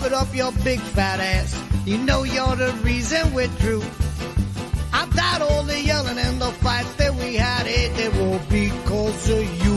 [0.00, 1.60] shove it up your big fat ass.
[1.84, 3.82] You know you're the reason we're through.
[5.20, 7.66] Tired of all the yelling and the fights that we had.
[7.66, 9.76] It they will be cause of you.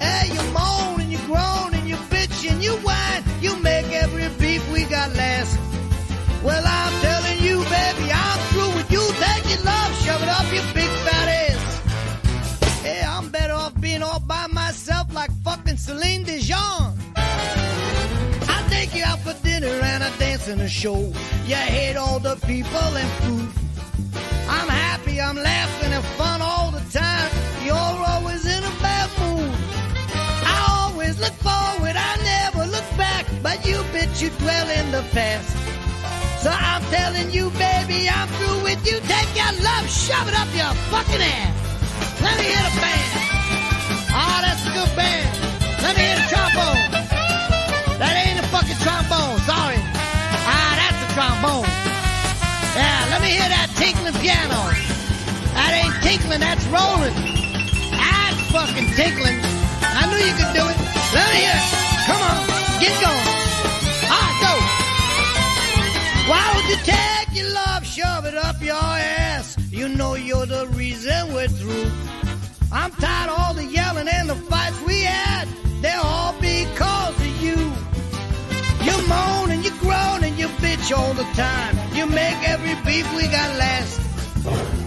[0.00, 3.22] Hey, you moan and you groan and you bitch and you whine.
[3.40, 5.58] You make every beef we got last.
[6.42, 9.04] Well, I'm telling you, baby, I'm through with you.
[9.24, 12.82] Take your love, shove it up your big fat ass.
[12.82, 16.45] Hey, I'm better off being all by myself like fucking Celine Dijon.
[19.66, 20.98] Dinner and a dance and a show.
[21.46, 23.50] You hate all the people and food.
[24.48, 27.30] I'm happy, I'm laughing and fun all the time.
[27.66, 29.52] You're always in a bad mood.
[30.52, 33.26] I always look forward, I never look back.
[33.42, 35.50] But you bitch, you dwell in the past.
[36.42, 38.96] So I'm telling you, baby, I'm through with you.
[39.14, 41.54] Take your love, shove it up your fucking ass.
[42.22, 43.12] Let me hear the band.
[44.20, 45.28] Oh, that's a good band.
[45.82, 46.86] Let me hear the trombone.
[47.98, 48.25] That ain't
[51.26, 51.66] trombone.
[52.78, 54.60] Yeah, let me hear that tinkling piano.
[55.56, 57.16] That ain't tinkling, that's rolling.
[57.90, 59.38] That's fucking tinkling.
[59.82, 60.78] I knew you could do it.
[61.16, 61.66] Let me hear it.
[62.06, 62.38] Come on,
[62.78, 63.26] get going.
[64.06, 64.52] Ah, go.
[66.30, 69.56] Why would you take your love, shove it up your ass?
[69.70, 71.90] You know you're the reason we're through.
[72.72, 75.25] I'm tired of all the yelling and the fights we had.
[80.92, 81.74] All the time.
[81.94, 84.00] You make every beef we got last.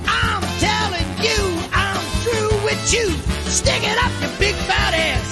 [0.08, 1.42] I'm telling you,
[1.73, 3.08] I'm through with you.
[3.50, 5.30] Stick it up your big fat ass.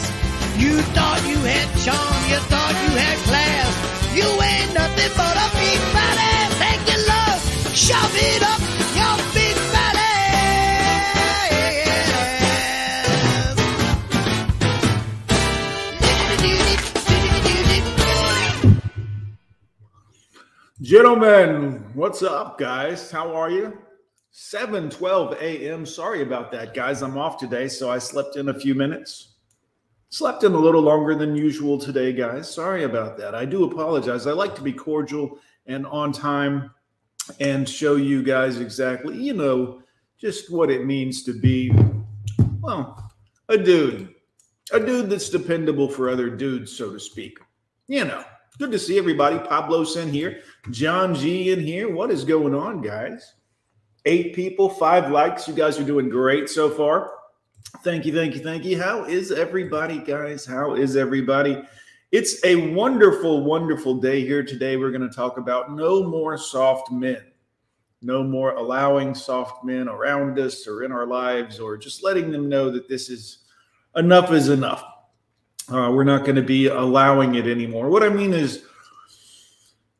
[0.58, 3.72] You thought you had charm, you thought you had class.
[4.16, 6.52] You ain't nothing but a big fat ass.
[6.60, 7.42] Take your love,
[7.76, 8.87] shove it up
[20.88, 23.12] Gentlemen, what's up, guys?
[23.12, 23.78] How are you?
[24.34, 25.86] 7:12 a.m.
[25.86, 27.02] Sorry about that, guys.
[27.02, 29.34] I'm off today, so I slept in a few minutes.
[30.08, 32.50] Slept in a little longer than usual today, guys.
[32.50, 33.36] Sorry about that.
[33.36, 34.28] I do apologize.
[34.28, 36.72] I like to be cordial and on time
[37.42, 39.82] and show you guys exactly, you know,
[40.18, 41.70] just what it means to be
[42.62, 43.12] well,
[43.50, 44.16] a dude.
[44.72, 47.40] A dude that's dependable for other dudes, so to speak.
[47.90, 48.24] You know.
[48.60, 49.38] Good to see everybody.
[49.38, 50.42] Pablo's in here.
[50.72, 51.94] John G in here.
[51.94, 53.34] What is going on, guys?
[54.06, 55.48] Eight people, five likes.
[55.48, 57.12] You guys are doing great so far.
[57.84, 58.82] Thank you, thank you, thank you.
[58.82, 60.46] How is everybody, guys?
[60.46, 61.62] How is everybody?
[62.12, 64.78] It's a wonderful, wonderful day here today.
[64.78, 67.22] We're going to talk about no more soft men,
[68.02, 72.48] no more allowing soft men around us or in our lives, or just letting them
[72.48, 73.40] know that this is
[73.98, 74.86] enough is enough.
[75.70, 77.90] Uh, we're not going to be allowing it anymore.
[77.90, 78.64] What I mean is,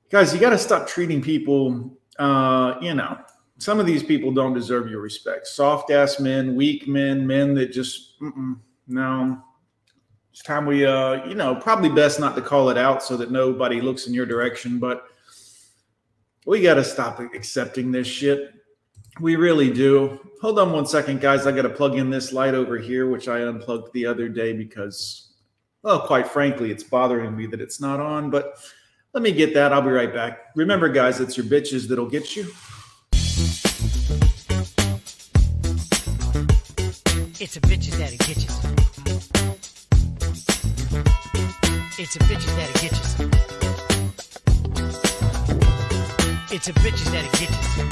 [0.10, 3.18] guys, you got to stop treating people, uh, you know,
[3.58, 5.48] some of these people don't deserve your respect.
[5.48, 8.14] Soft ass men, weak men, men that just,
[8.88, 9.42] no.
[10.32, 13.32] It's time we, uh, you know, probably best not to call it out so that
[13.32, 15.08] nobody looks in your direction, but
[16.46, 18.54] we got to stop accepting this shit.
[19.20, 20.20] We really do.
[20.42, 21.48] Hold on one second, guys.
[21.48, 24.54] I got to plug in this light over here, which I unplugged the other day
[24.54, 25.27] because
[25.88, 28.58] well, quite frankly, it's bothering me that it's not on, but
[29.14, 29.72] let me get that.
[29.72, 30.48] I'll be right back.
[30.54, 32.44] Remember, guys, it's your bitches that'll get you.
[37.40, 38.50] It's a bitches that'll get you.
[41.98, 43.30] It's a bitches that'll get you.
[46.54, 47.88] It's a bitches that'll get you.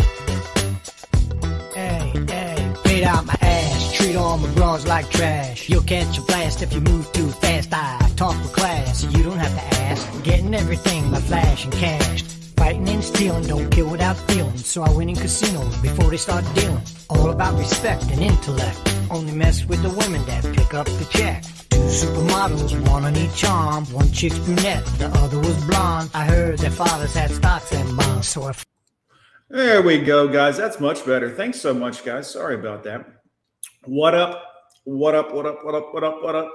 [1.74, 3.45] Hey, hey, paid out my.
[4.06, 5.68] Treat all my bras like trash.
[5.68, 7.74] You'll catch a blast if you move too fast.
[7.74, 10.24] I talk with class, you don't have to ask.
[10.24, 12.22] Getting everything by flash and cash.
[12.56, 14.58] Fighting and stealing, don't kill without feeling.
[14.58, 16.84] So I win in casinos before they start dealing.
[17.10, 18.78] All about respect and intellect.
[19.10, 21.44] Only mess with the women that pick up the check.
[21.72, 23.86] Two supermodels, one on each arm.
[23.86, 26.12] One chick's brunette, the other was blonde.
[26.14, 28.54] I heard their fathers had stocks and bonds, so I
[29.50, 30.58] There we go, guys.
[30.58, 31.32] That's much better.
[31.32, 32.30] Thanks so much, guys.
[32.30, 33.15] Sorry about that.
[33.86, 34.72] What up?
[34.86, 35.32] What up?
[35.32, 35.64] What up?
[35.64, 35.94] What up?
[35.94, 36.24] What up?
[36.24, 36.52] What up?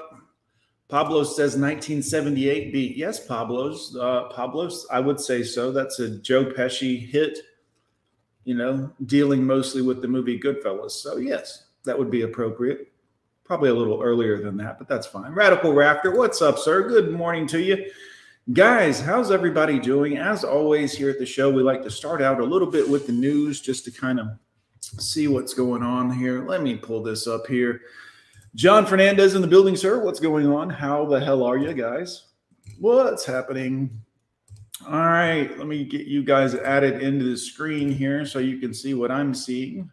[0.89, 2.97] Pablo says 1978 beat.
[2.97, 3.97] Yes, Pablo's.
[3.97, 5.71] Uh, Pablo's, I would say so.
[5.71, 7.39] That's a Joe Pesci hit,
[8.43, 10.91] you know, dealing mostly with the movie Goodfellas.
[10.91, 12.91] So, yes, that would be appropriate.
[13.45, 15.31] Probably a little earlier than that, but that's fine.
[15.31, 16.89] Radical Rafter, what's up, sir?
[16.89, 17.89] Good morning to you.
[18.53, 20.19] Guys, how's everybody doing?
[20.19, 23.07] As always, here at the show, we like to start out a little bit with
[23.07, 24.31] the news just to kind of
[24.99, 26.47] see what's going on here.
[26.47, 27.83] Let me pull this up here.
[28.55, 30.03] John Fernandez in the building, sir.
[30.03, 30.71] What's going on?
[30.71, 32.25] How the hell are you guys?
[32.79, 34.01] What's happening?
[34.87, 38.73] All right, let me get you guys added into the screen here so you can
[38.73, 39.91] see what I'm seeing.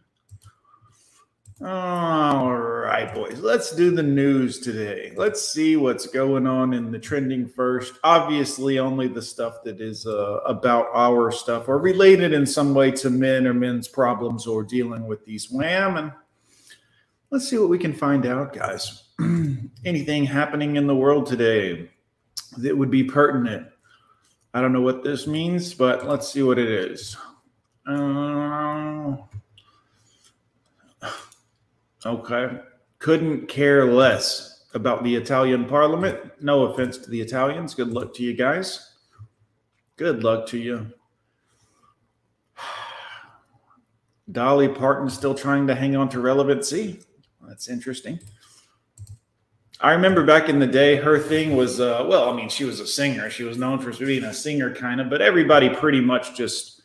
[1.60, 5.12] All right, boys, let's do the news today.
[5.16, 7.94] Let's see what's going on in the trending first.
[8.04, 12.92] Obviously, only the stuff that is uh, about our stuff or related in some way
[12.92, 15.96] to men or men's problems or dealing with these wham.
[15.96, 16.12] And
[17.30, 19.02] let's see what we can find out, guys.
[19.84, 21.90] Anything happening in the world today
[22.58, 23.66] that would be pertinent?
[24.54, 27.16] I don't know what this means, but let's see what it is.
[27.84, 29.16] Uh,
[32.08, 32.58] Okay.
[32.98, 36.18] Couldn't care less about the Italian parliament.
[36.40, 37.74] No offense to the Italians.
[37.74, 38.94] Good luck to you guys.
[39.98, 40.86] Good luck to you.
[44.32, 47.00] Dolly Parton still trying to hang on to relevancy.
[47.46, 48.18] That's interesting.
[49.80, 52.80] I remember back in the day, her thing was, uh, well, I mean, she was
[52.80, 53.28] a singer.
[53.28, 56.80] She was known for being a singer, kind of, but everybody pretty much just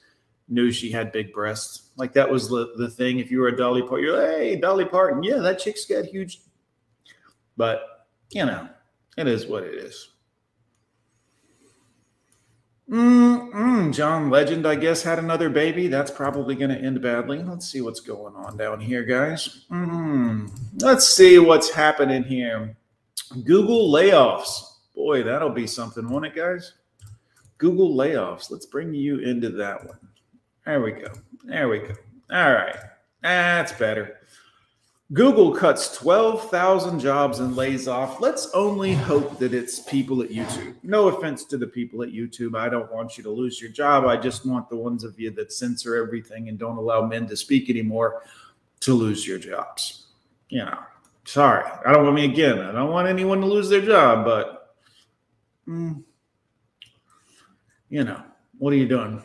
[0.49, 1.82] knew she had big breasts.
[1.95, 3.19] Like that was the, the thing.
[3.19, 5.23] If you were a Dolly Parton, you're like, hey, Dolly Parton.
[5.23, 6.39] Yeah, that chick's got huge.
[7.55, 8.67] But, you know,
[9.17, 10.09] it is what it is.
[12.89, 13.93] Mm-mm.
[13.93, 15.87] John Legend, I guess, had another baby.
[15.87, 17.41] That's probably going to end badly.
[17.41, 19.65] Let's see what's going on down here, guys.
[19.71, 20.51] Mm.
[20.79, 22.75] Let's see what's happening here.
[23.45, 24.73] Google layoffs.
[24.95, 26.73] Boy, that'll be something, won't it, guys?
[27.57, 28.51] Google layoffs.
[28.51, 29.97] Let's bring you into that one.
[30.65, 31.07] There we go.
[31.43, 31.93] There we go.
[32.31, 32.77] All right.
[33.21, 34.19] That's better.
[35.11, 38.19] Google cuts 12,000 jobs and lays off.
[38.19, 40.75] Let's only hope that it's people at YouTube.
[40.81, 42.57] No offense to the people at YouTube.
[42.57, 44.05] I don't want you to lose your job.
[44.05, 47.37] I just want the ones of you that censor everything and don't allow men to
[47.37, 48.23] speak anymore
[48.79, 50.07] to lose your jobs.
[50.49, 50.79] You know,
[51.25, 51.69] sorry.
[51.85, 52.59] I don't want me again.
[52.59, 54.75] I don't want anyone to lose their job, but,
[55.67, 56.01] mm,
[57.89, 58.21] you know,
[58.57, 59.21] what are you doing?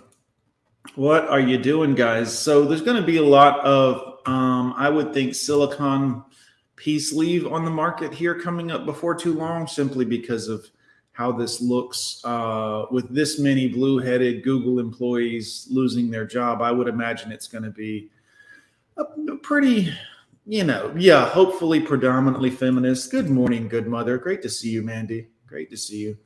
[0.94, 2.37] What are you doing, guys?
[2.37, 6.25] So there's going to be a lot of, um, I would think, silicon
[6.75, 10.67] peace leave on the market here coming up before too long, simply because of
[11.12, 16.62] how this looks uh, with this many blue-headed Google employees losing their job.
[16.62, 18.11] I would imagine it's going to be
[18.96, 19.93] a, a pretty,
[20.46, 23.11] you know, yeah, hopefully predominantly feminist.
[23.11, 24.19] Good morning, good mother.
[24.19, 25.29] Great to see you, Mandy.
[25.46, 26.19] Great to see you.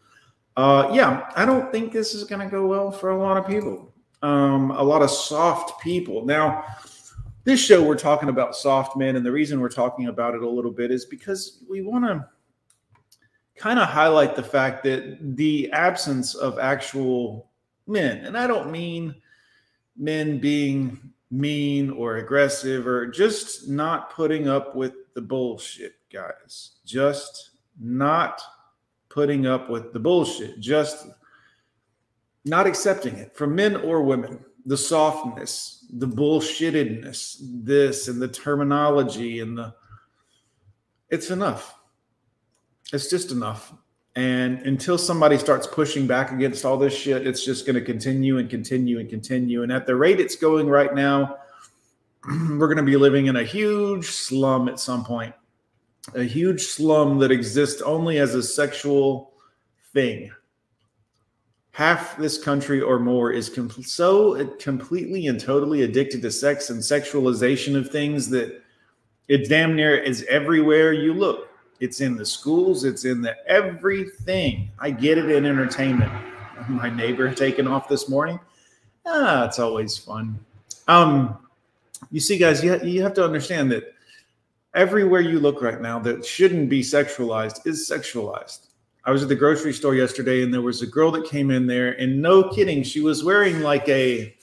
[0.57, 3.47] Uh, yeah, I don't think this is going to go well for a lot of
[3.47, 3.92] people
[4.23, 6.25] um, a lot of soft people.
[6.25, 6.65] Now,
[7.45, 10.49] this show we're talking about soft men, and the reason we're talking about it a
[10.49, 12.27] little bit is because we want to
[13.57, 17.51] kind of highlight the fact that the absence of actual
[17.87, 19.15] men, and I don't mean
[19.97, 26.73] men being mean or aggressive or just not putting up with the bullshit, guys.
[26.85, 28.41] Just not
[29.09, 30.61] putting up with the bullshit.
[30.61, 31.07] Just
[32.45, 33.37] not accepting it.
[33.37, 39.75] From men or women the softness the bullshittedness this and the terminology and the
[41.11, 41.79] it's enough.
[42.91, 43.75] It's just enough.
[44.17, 48.39] And until somebody starts pushing back against all this shit it's just going to continue
[48.39, 49.63] and continue and continue.
[49.63, 51.37] And at the rate it's going right now
[52.29, 55.35] we're going to be living in a huge slum at some point.
[56.15, 59.33] A huge slum that exists only as a sexual
[59.93, 60.33] thing
[61.73, 66.81] half this country or more is com- so completely and totally addicted to sex and
[66.81, 68.63] sexualization of things that
[69.29, 71.49] it damn near is everywhere you look.
[71.81, 74.71] It's in the schools, it's in the everything.
[74.79, 76.13] I get it in entertainment.
[76.69, 78.39] My neighbor taking off this morning.
[79.07, 80.39] Ah, it's always fun.
[80.87, 81.39] Um,
[82.11, 83.95] you see, guys, you, ha- you have to understand that
[84.75, 88.69] everywhere you look right now that shouldn't be sexualized is sexualized
[89.05, 91.67] I was at the grocery store yesterday and there was a girl that came in
[91.67, 94.37] there, and no kidding, she was wearing like a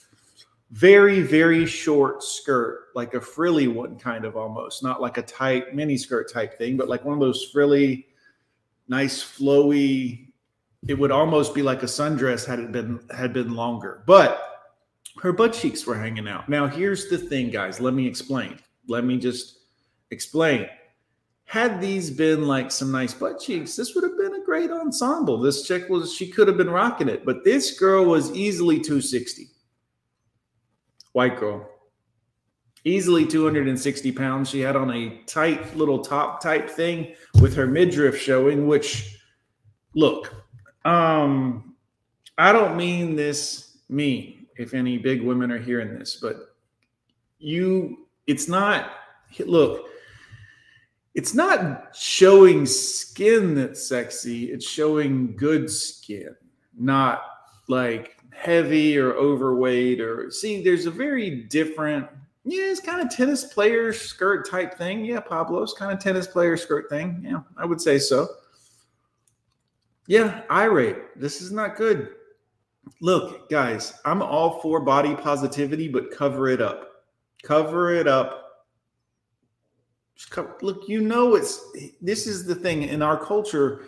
[0.70, 5.74] very, very short skirt, like a frilly one, kind of almost, not like a tight
[5.74, 8.06] mini skirt type thing, but like one of those frilly,
[8.86, 10.26] nice, flowy.
[10.86, 14.42] It would almost be like a sundress had it been had been longer, but
[15.22, 16.48] her butt cheeks were hanging out.
[16.48, 17.80] Now, here's the thing, guys.
[17.80, 18.58] Let me explain.
[18.88, 19.58] Let me just
[20.10, 20.66] explain
[21.50, 25.38] had these been like some nice butt cheeks, this would have been a great ensemble.
[25.38, 29.46] This chick was, she could have been rocking it, but this girl was easily 260.
[31.12, 31.70] White girl.
[32.82, 34.50] Easily 260 pounds.
[34.50, 39.20] She had on a tight little top type thing with her midriff showing, which,
[39.94, 40.34] look,
[40.84, 41.76] um,
[42.36, 46.56] I don't mean this mean if any big women are hearing this, but
[47.38, 48.90] you, it's not,
[49.46, 49.89] look,
[51.14, 56.34] it's not showing skin that's sexy it's showing good skin
[56.78, 57.22] not
[57.68, 62.06] like heavy or overweight or see there's a very different
[62.44, 65.04] yeah it's kind of tennis player skirt type thing.
[65.04, 67.20] Yeah pablo's kind of tennis player skirt thing.
[67.22, 68.28] Yeah i would say so.
[70.06, 72.10] Yeah irate this is not good.
[73.02, 77.04] Look guys i'm all for body positivity but cover it up.
[77.42, 78.49] Cover it up
[80.62, 81.64] look you know it's
[82.00, 83.86] this is the thing in our culture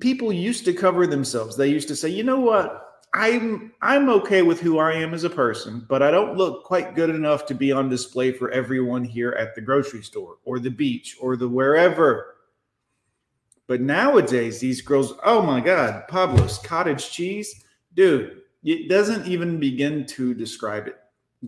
[0.00, 4.42] people used to cover themselves they used to say you know what I'm I'm okay
[4.42, 7.54] with who I am as a person, but I don't look quite good enough to
[7.54, 11.48] be on display for everyone here at the grocery store or the beach or the
[11.48, 12.34] wherever.
[13.68, 20.06] But nowadays, these girls, oh my God, Pablo's cottage cheese, dude, it doesn't even begin
[20.06, 20.96] to describe it.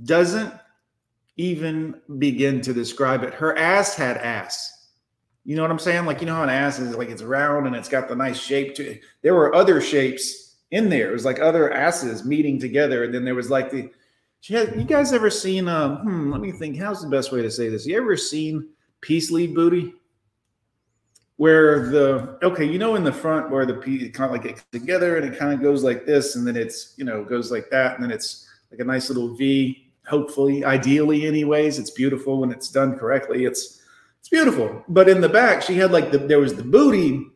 [0.05, 0.55] Doesn't
[1.37, 3.35] even begin to describe it.
[3.35, 4.73] Her ass had ass.
[5.45, 6.07] You know what I'm saying?
[6.07, 8.39] Like, you know how an ass is like it's round and it's got the nice
[8.39, 9.03] shape to it.
[9.23, 11.11] There were other shapes in there.
[11.11, 13.91] It was like other asses meeting together, and then there was like the.
[14.49, 15.69] Had, you guys ever seen?
[15.69, 16.79] Um, hmm, let me think.
[16.79, 17.87] How's the best way to say this?
[17.87, 18.69] You ever seen
[19.01, 19.95] Peace League booty?
[21.37, 24.65] Where the okay, you know, in the front where the piece kind of like gets
[24.73, 27.71] together and it kind of goes like this, and then it's you know goes like
[27.71, 29.86] that, and then it's like a nice little V.
[30.07, 33.45] Hopefully, ideally, anyways, it's beautiful when it's done correctly.
[33.45, 33.83] It's
[34.21, 34.85] it's beautiful.
[34.89, 37.31] But in the back, she had like the there was the booty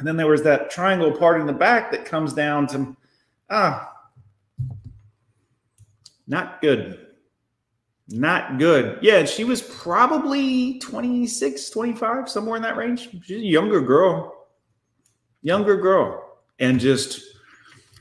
[0.00, 2.96] and then there was that triangle part in the back that comes down to,
[3.50, 3.92] ah,
[6.26, 7.06] not good.
[8.08, 8.98] Not good.
[9.02, 13.10] Yeah, she was probably 26, 25, somewhere in that range.
[13.24, 14.46] She's a younger girl.
[15.42, 16.38] Younger girl.
[16.58, 17.29] And just,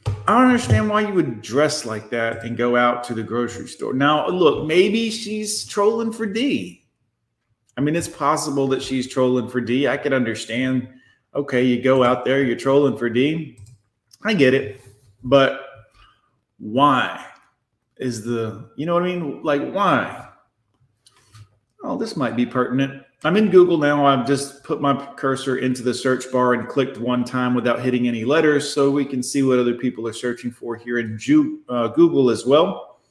[0.05, 3.67] I don't understand why you would dress like that and go out to the grocery
[3.67, 3.93] store.
[3.93, 6.85] Now, look, maybe she's trolling for D.
[7.77, 9.87] I mean, it's possible that she's trolling for D.
[9.87, 10.87] I could understand
[11.35, 13.57] okay, you go out there, you're trolling for D.
[14.23, 14.81] I get it.
[15.23, 15.61] But
[16.57, 17.25] why
[17.97, 19.43] is the, you know what I mean?
[19.43, 20.29] Like, why?
[21.83, 22.98] Oh, this might be pertinent.
[23.25, 24.05] I'm in Google now.
[24.05, 28.07] I've just put my cursor into the search bar and clicked one time without hitting
[28.07, 31.59] any letters so we can see what other people are searching for here in Ju-
[31.67, 33.01] uh, Google as well.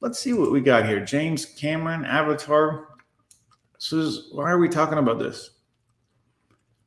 [0.00, 1.02] Let's see what we got here.
[1.02, 2.88] James Cameron, Avatar.
[3.78, 5.50] So, is, why are we talking about this?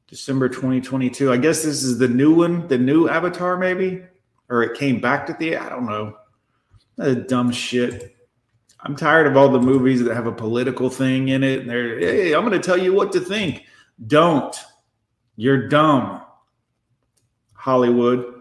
[0.08, 1.32] December 2022.
[1.32, 4.04] I guess this is the new one, the new Avatar, maybe,
[4.50, 5.58] or it came back to the.
[5.58, 6.16] I don't know.
[6.98, 8.17] That dumb shit.
[8.82, 11.62] I'm tired of all the movies that have a political thing in it.
[11.62, 13.64] And they're, hey, I'm going to tell you what to think.
[14.06, 14.56] Don't.
[15.36, 16.22] You're dumb.
[17.54, 18.34] Hollywood.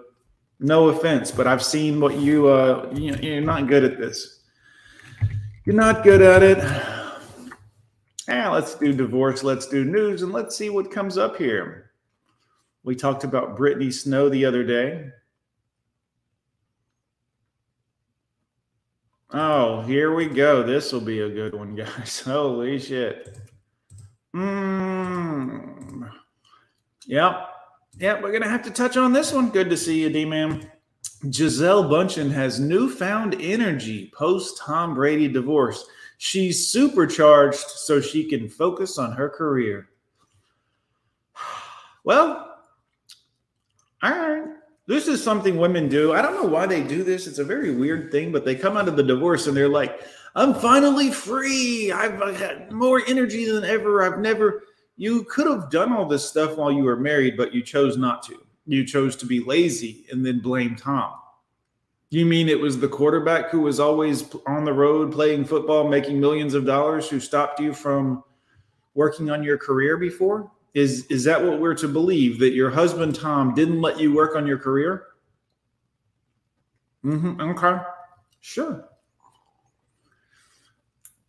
[0.59, 2.49] No offense, but I've seen what you.
[2.49, 4.41] Uh, you you're not good at this.
[5.67, 6.59] You're not good at it.
[8.29, 11.91] Yeah, let's do divorce, let's do news, and let's see what comes up here.
[12.83, 15.11] We talked about Brittany Snow the other day.
[19.31, 20.63] Oh, here we go.
[20.63, 22.21] This will be a good one, guys.
[22.25, 23.39] Holy shit.
[24.35, 26.11] Mm.
[27.07, 27.49] Yep.
[27.99, 28.23] Yep.
[28.23, 29.51] We're going to have to touch on this one.
[29.51, 30.71] Good to see you, D man.
[31.31, 35.87] Gisele Bündchen has newfound energy post Tom Brady divorce.
[36.19, 39.89] She's supercharged so she can focus on her career.
[42.05, 42.61] Well,
[44.01, 44.56] all right.
[44.87, 46.13] This is something women do.
[46.13, 47.27] I don't know why they do this.
[47.27, 50.01] It's a very weird thing, but they come out of the divorce and they're like,
[50.37, 51.91] I'm finally free.
[51.91, 54.03] I've, had more energy than ever.
[54.03, 54.63] I've never,
[54.97, 58.23] you could have done all this stuff while you were married, but you chose not
[58.25, 58.37] to.
[58.67, 61.15] You chose to be lazy and then blame Tom.
[62.11, 66.21] You mean it was the quarterback who was always on the road playing football, making
[66.21, 68.23] millions of dollars, who stopped you from
[68.95, 70.51] working on your career before?
[70.77, 74.37] Is is that what we're to believe that your husband Tom didn't let you work
[74.37, 75.07] on your career?
[77.03, 77.41] Mm-hmm.
[77.41, 77.83] Okay,
[78.43, 78.87] sure.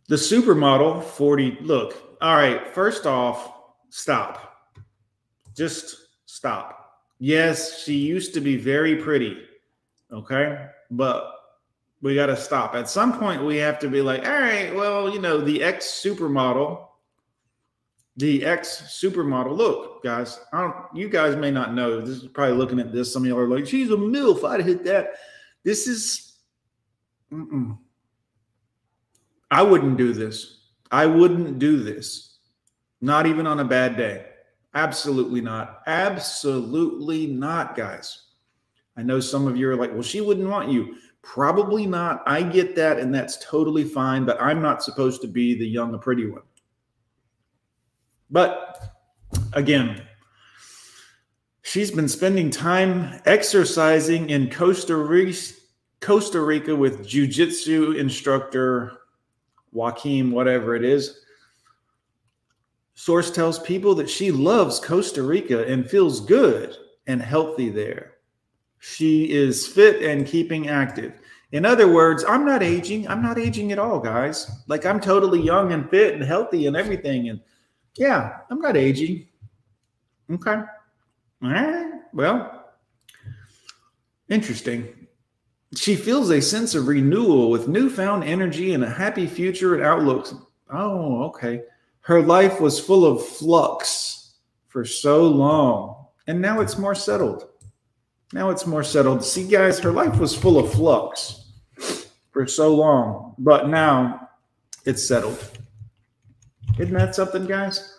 [0.08, 1.60] The supermodel 40.
[1.62, 2.68] Look, all right.
[2.74, 3.54] First off,
[3.88, 4.54] stop.
[5.56, 7.04] Just stop.
[7.18, 9.38] Yes, she used to be very pretty.
[10.12, 10.66] Okay.
[10.90, 11.32] But
[12.02, 12.74] we got to stop.
[12.74, 15.86] At some point, we have to be like, all right, well, you know, the ex
[15.86, 16.87] supermodel,
[18.18, 19.56] the ex supermodel.
[19.56, 22.00] Look, guys, I don't, you guys may not know.
[22.00, 23.12] This is probably looking at this.
[23.12, 24.44] Some of y'all are like, she's a MILF.
[24.44, 25.14] I'd hit that.
[25.62, 26.38] This is,
[27.32, 27.78] mm-mm.
[29.50, 30.66] I wouldn't do this.
[30.90, 32.38] I wouldn't do this.
[33.00, 34.26] Not even on a bad day.
[34.74, 35.82] Absolutely not.
[35.86, 38.24] Absolutely not, guys.
[38.96, 40.96] I know some of you are like, well, she wouldn't want you.
[41.22, 42.24] Probably not.
[42.26, 45.96] I get that, and that's totally fine, but I'm not supposed to be the young,
[46.00, 46.42] pretty one.
[48.30, 48.94] But
[49.52, 50.02] again,
[51.68, 55.38] She's been spending time exercising in Costa Rica,
[56.00, 59.00] Costa Rica with jiu-jitsu instructor
[59.72, 61.20] Joaquim, whatever it is.
[62.94, 66.74] Source tells people that she loves Costa Rica and feels good
[67.06, 68.12] and healthy there.
[68.78, 71.20] She is fit and keeping active.
[71.52, 73.06] In other words, I'm not aging.
[73.08, 74.50] I'm not aging at all, guys.
[74.68, 77.28] Like I'm totally young and fit and healthy and everything.
[77.28, 77.42] And
[77.98, 79.26] yeah, I'm not aging.
[80.30, 80.54] Okay.
[81.42, 81.92] All right.
[82.12, 82.72] Well,
[84.28, 85.06] interesting.
[85.74, 90.28] She feels a sense of renewal with newfound energy and a happy future and outlook.
[90.70, 91.62] Oh, okay.
[92.00, 94.34] Her life was full of flux
[94.68, 97.48] for so long, and now it's more settled.
[98.32, 99.24] Now it's more settled.
[99.24, 101.52] See, guys, her life was full of flux
[102.30, 104.28] for so long, but now
[104.84, 105.58] it's settled.
[106.76, 107.96] Isn't that something, guys?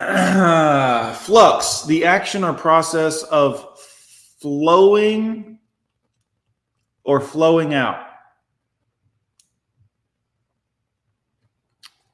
[0.00, 3.78] Uh, flux, the action or process of
[4.40, 5.58] flowing
[7.04, 8.06] or flowing out.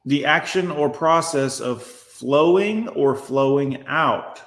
[0.04, 4.42] The action or process of flowing or flowing out.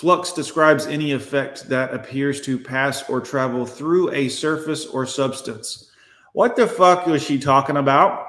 [0.00, 5.90] Flux describes any effect that appears to pass or travel through a surface or substance.
[6.32, 8.26] What the fuck was she talking about?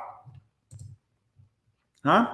[2.04, 2.28] Huh?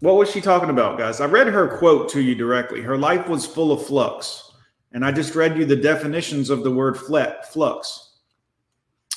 [0.00, 1.20] What was she talking about, guys?
[1.20, 2.80] I read her quote to you directly.
[2.80, 4.52] Her life was full of flux.
[4.92, 8.12] And I just read you the definitions of the word flux.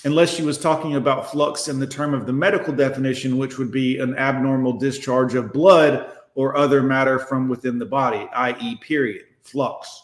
[0.04, 3.72] Unless she was talking about flux in the term of the medical definition, which would
[3.72, 9.24] be an abnormal discharge of blood or other matter from within the body, i.e., period,
[9.42, 10.04] flux.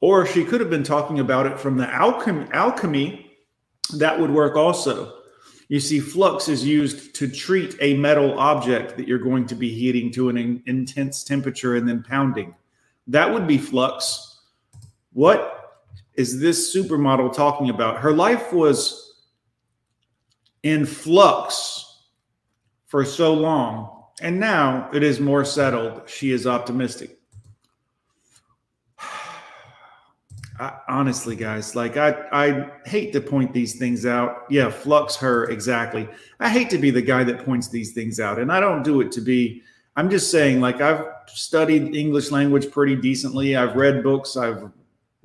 [0.00, 3.36] Or she could have been talking about it from the alchemy,
[3.94, 5.14] that would work also.
[5.68, 9.70] You see, flux is used to treat a metal object that you're going to be
[9.70, 12.54] heating to an in intense temperature and then pounding.
[13.06, 14.40] That would be flux.
[15.12, 15.82] What
[16.14, 17.98] is this supermodel talking about?
[17.98, 19.07] Her life was
[20.62, 22.06] in flux
[22.86, 26.02] for so long, and now it is more settled.
[26.08, 27.18] She is optimistic.
[30.60, 34.44] I, honestly, guys, like I, I hate to point these things out.
[34.50, 36.08] Yeah, flux her exactly.
[36.40, 39.00] I hate to be the guy that points these things out, and I don't do
[39.00, 39.62] it to be.
[39.96, 43.56] I'm just saying, like I've studied English language pretty decently.
[43.56, 44.36] I've read books.
[44.36, 44.70] I've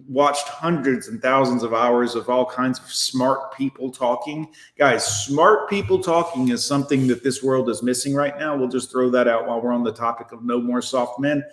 [0.07, 4.47] watched hundreds and thousands of hours of all kinds of smart people talking.
[4.77, 8.57] Guys, smart people talking is something that this world is missing right now.
[8.57, 11.43] We'll just throw that out while we're on the topic of no more soft men.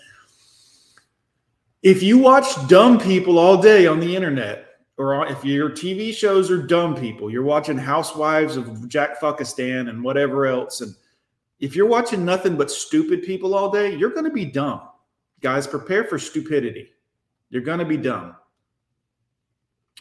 [1.82, 6.50] If you watch dumb people all day on the internet, or if your TV shows
[6.50, 10.94] are dumb people, you're watching Housewives of Jack Fuckistan and whatever else, and
[11.58, 14.82] if you're watching nothing but stupid people all day, you're going to be dumb.
[15.40, 16.90] Guys, prepare for stupidity.
[17.50, 18.36] You're going to be dumb.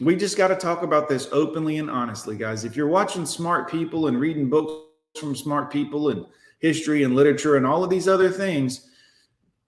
[0.00, 2.64] We just got to talk about this openly and honestly, guys.
[2.64, 6.24] If you're watching smart people and reading books from smart people and
[6.60, 8.88] history and literature and all of these other things,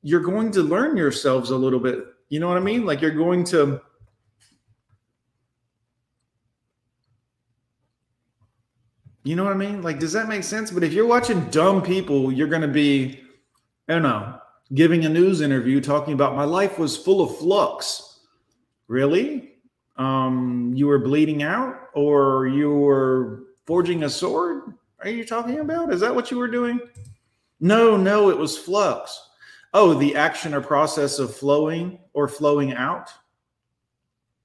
[0.03, 2.07] you're going to learn yourselves a little bit.
[2.29, 2.87] You know what I mean?
[2.87, 3.83] Like you're going to.
[9.25, 9.83] You know what I mean?
[9.83, 10.71] Like, does that make sense?
[10.71, 13.23] But if you're watching dumb people, you're going to be,
[13.89, 14.41] I don't know,
[14.75, 18.21] giving a news interview talking about my life was full of flux.
[18.89, 19.55] Really?
[19.97, 24.75] Um, you were bleeding out or you were forging a sword?
[25.01, 25.93] Are you talking about?
[25.93, 26.81] Is that what you were doing?
[27.61, 29.31] No, no, it was flux.
[29.75, 33.11] Oh, the action or process of flowing or flowing out?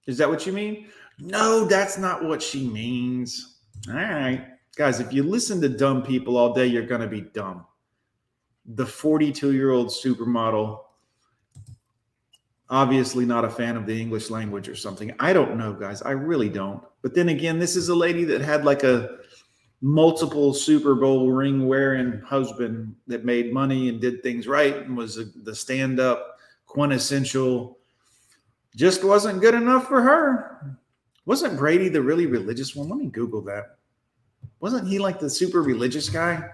[0.05, 0.87] Is that what you mean?
[1.19, 3.57] No, that's not what she means.
[3.89, 4.45] All right.
[4.75, 7.65] Guys, if you listen to dumb people all day, you're going to be dumb
[8.67, 10.81] the 42 year old supermodel
[12.69, 15.13] obviously not a fan of the english language or something.
[15.19, 16.01] I don't know guys.
[16.01, 16.83] I really don't.
[17.01, 19.19] But then again this is a lady that had like a
[19.81, 25.17] multiple super bowl ring wearing husband that made money and did things right and was
[25.17, 27.77] a, the stand up quintessential.
[28.75, 30.77] Just wasn't good enough for her.
[31.25, 32.89] Wasn't brady the really religious one?
[32.89, 33.77] Let me google that.
[34.59, 36.49] Wasn't he like the super religious guy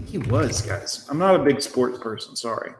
[0.00, 1.06] think he was, guys.
[1.10, 2.36] I'm not a big sports person.
[2.36, 2.72] Sorry.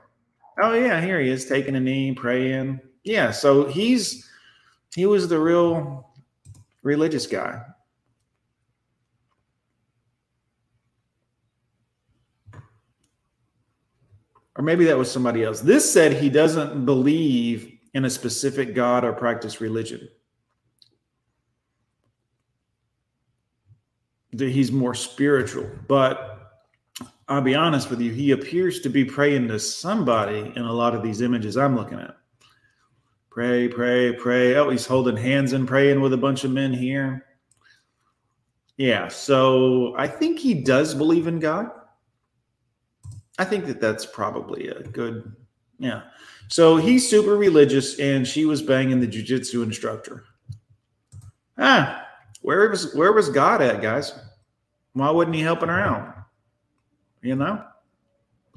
[0.60, 2.80] Oh yeah, here he is taking a knee, praying.
[3.04, 4.28] Yeah, so he's
[4.94, 6.10] he was the real
[6.82, 7.62] religious guy.
[14.56, 15.60] Or maybe that was somebody else.
[15.60, 20.08] This said he doesn't believe in a specific God or practice religion.
[24.32, 26.37] That he's more spiritual, but
[27.28, 30.94] I'll be honest with you, he appears to be praying to somebody in a lot
[30.94, 32.16] of these images I'm looking at.
[33.30, 34.56] Pray, pray, pray.
[34.56, 37.26] Oh, he's holding hands and praying with a bunch of men here.
[38.78, 41.70] Yeah, so I think he does believe in God.
[43.38, 45.34] I think that that's probably a good,
[45.78, 46.02] yeah.
[46.48, 50.24] So he's super religious, and she was banging the jujitsu instructor.
[51.58, 52.06] Ah,
[52.40, 54.12] where was where was God at, guys?
[54.94, 56.17] Why wasn't he helping her out?
[57.22, 57.64] You know,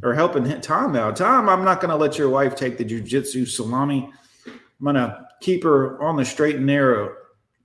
[0.04, 1.16] or helping Tom out?
[1.16, 4.12] Tom, I'm not going to let your wife take the jujitsu salami.
[4.46, 7.16] I'm going to keep her on the straight and narrow.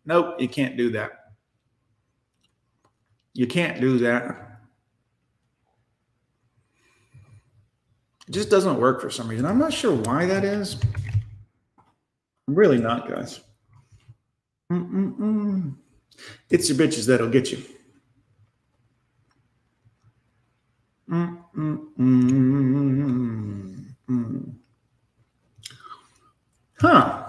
[0.04, 1.12] Nope, you can't do that.
[3.34, 4.60] You can't do that.
[8.26, 9.46] It just doesn't work for some reason.
[9.46, 10.76] I'm not sure why that is.
[12.48, 13.40] I'm really not, guys.
[14.72, 15.74] Mm-mm-mm.
[16.50, 17.62] It's your bitches that'll get you.
[21.10, 22.56] Mm-mm-mm.
[26.78, 27.22] Huh.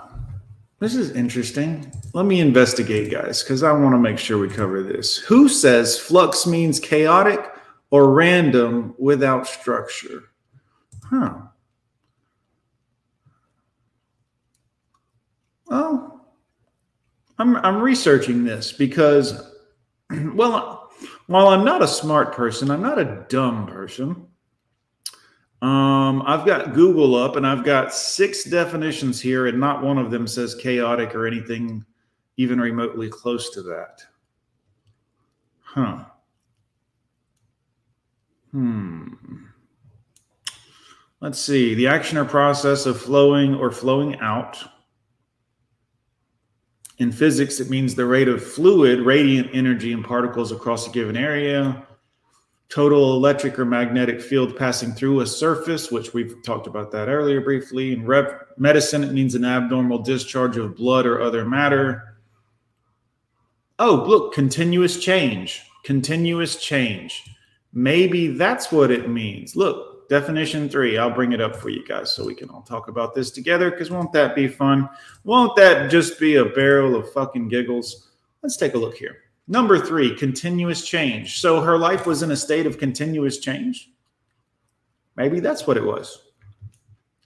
[0.79, 1.91] This is interesting.
[2.13, 5.17] Let me investigate, guys, because I want to make sure we cover this.
[5.17, 7.39] Who says flux means chaotic
[7.89, 10.25] or random without structure?
[11.03, 11.33] Huh.
[15.65, 16.27] Well,
[17.39, 19.51] I'm I'm researching this because,
[20.33, 20.86] well,
[21.27, 24.27] while I'm not a smart person, I'm not a dumb person.
[25.61, 30.11] Um, I've got Google up and I've got six definitions here, and not one of
[30.11, 31.83] them says chaotic or anything
[32.37, 34.03] even remotely close to that.
[35.61, 36.05] Huh.
[38.51, 39.07] Hmm.
[41.19, 41.73] Let's see.
[41.73, 44.63] The action or process of flowing or flowing out.
[46.99, 51.15] In physics, it means the rate of fluid, radiant energy, and particles across a given
[51.15, 51.85] area.
[52.69, 57.39] Total electric or magnetic field passing through a surface, which we've talked about that earlier
[57.39, 57.93] briefly.
[57.93, 62.17] In rev- medicine, it means an abnormal discharge of blood or other matter.
[63.79, 65.63] Oh, look, continuous change.
[65.83, 67.23] Continuous change.
[67.73, 69.55] Maybe that's what it means.
[69.55, 70.97] Look, definition three.
[70.97, 73.71] I'll bring it up for you guys so we can all talk about this together
[73.71, 74.89] because won't that be fun?
[75.23, 78.09] Won't that just be a barrel of fucking giggles?
[78.41, 79.17] Let's take a look here.
[79.47, 81.39] Number three, continuous change.
[81.39, 83.91] So her life was in a state of continuous change.
[85.15, 86.21] Maybe that's what it was.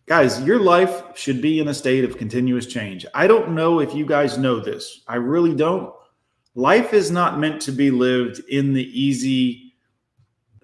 [0.05, 3.05] Guys, your life should be in a state of continuous change.
[3.13, 5.01] I don't know if you guys know this.
[5.07, 5.93] I really don't.
[6.53, 9.70] Life is not meant to be lived in the easy,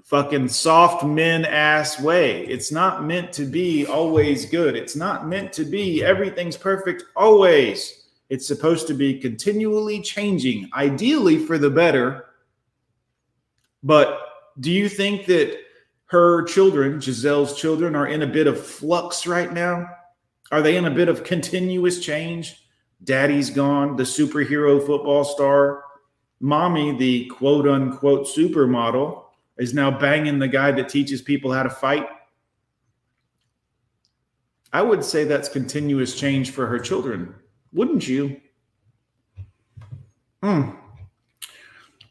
[0.07, 2.47] fucking soft men ass way.
[2.47, 4.77] It's not meant to be always good.
[4.77, 8.05] It's not meant to be everything's perfect always.
[8.29, 12.27] It's supposed to be continually changing, ideally for the better.
[13.83, 14.17] But
[14.61, 15.57] do you think that
[16.05, 19.89] her children, Gisele's children, are in a bit of flux right now?
[20.53, 22.63] Are they in a bit of continuous change?
[23.03, 25.83] Daddy's gone, the superhero football star.
[26.39, 29.26] Mommy, the quote unquote supermodel
[29.59, 32.07] is now banging the guy that teaches people how to fight.
[34.71, 37.33] I would say that's continuous change for her children,
[37.73, 38.39] wouldn't you?
[40.43, 40.71] Hmm.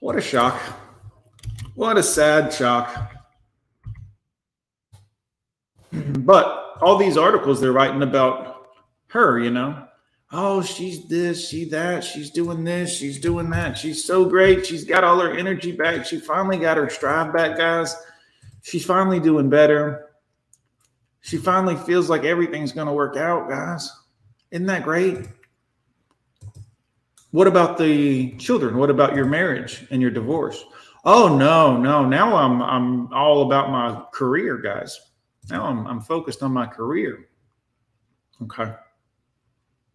[0.01, 0.61] What a shock.
[1.75, 3.13] What a sad shock.
[6.19, 8.67] But all these articles they're writing about
[9.09, 9.86] her, you know,
[10.33, 13.79] oh, she's this, she that, she's doing this, she's doing that.
[13.79, 14.67] She's so great.
[14.67, 16.05] She's got all her energy back.
[16.05, 17.97] She finally got her stride back, guys.
[18.63, 20.11] She's finally doing better.
[21.21, 23.91] She finally feels like everything's going to work out, guys.
[24.51, 25.27] Isn't that great?
[27.33, 28.77] What about the children?
[28.77, 30.65] What about your marriage and your divorce?
[31.05, 32.05] Oh no, no.
[32.05, 34.99] Now I'm I'm all about my career, guys.
[35.51, 37.29] Now I'm I'm focused on my career.
[38.43, 38.73] Okay.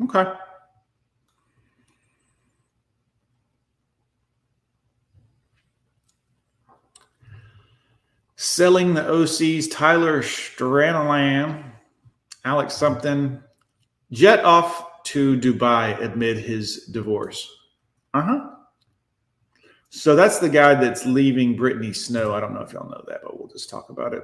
[0.04, 0.32] Okay.
[8.36, 11.64] Selling the OCs, Tyler Stanaland,
[12.44, 13.40] Alex something,
[14.12, 17.48] jet off to Dubai amid his divorce.
[18.14, 18.48] Uh huh.
[19.90, 22.34] So that's the guy that's leaving Brittany Snow.
[22.34, 24.24] I don't know if y'all know that, but we'll just talk about it.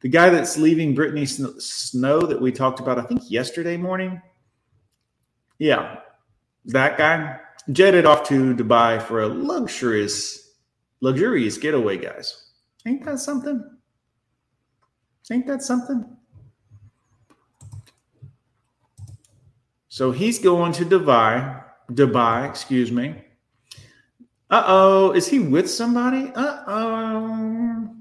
[0.00, 4.20] The guy that's leaving Brittany Snow that we talked about, I think yesterday morning.
[5.58, 5.98] Yeah,
[6.66, 7.38] that guy
[7.72, 10.54] jetted off to Dubai for a luxurious,
[11.00, 12.50] luxurious getaway, guys.
[12.86, 13.64] Ain't that something?
[15.30, 16.16] Ain't that something?
[19.88, 23.22] So he's going to Dubai, Dubai, excuse me.
[24.50, 26.30] Uh oh, is he with somebody?
[26.34, 27.95] Uh oh.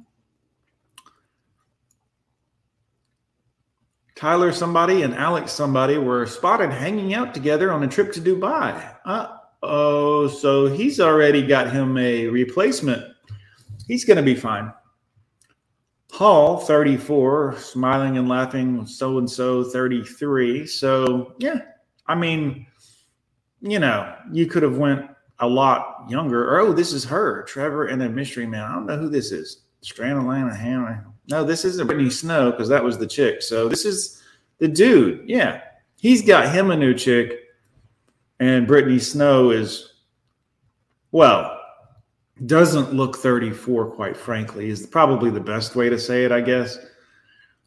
[4.15, 8.95] Tyler somebody and Alex somebody were spotted hanging out together on a trip to Dubai.
[9.03, 9.27] Uh
[9.61, 13.03] oh, so he's already got him a replacement.
[13.87, 14.73] He's going to be fine.
[16.11, 20.65] Hall, 34, smiling and laughing, so and so, 33.
[20.65, 21.59] So, yeah,
[22.07, 22.65] I mean,
[23.59, 26.57] you know, you could have went a lot younger.
[26.59, 28.63] Oh, this is her, Trevor and a mystery man.
[28.63, 29.63] I don't know who this is.
[29.81, 31.05] Strand Atlanta Hannah.
[31.29, 33.41] No, this isn't Brittany Snow because that was the chick.
[33.41, 34.21] So this is
[34.59, 35.27] the dude.
[35.27, 35.61] Yeah.
[35.97, 37.39] He's got him a new chick.
[38.39, 39.93] And Brittany Snow is,
[41.11, 41.59] well,
[42.45, 46.77] doesn't look 34, quite frankly, is probably the best way to say it, I guess.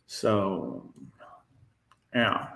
[0.07, 0.93] So,
[2.15, 2.49] yeah.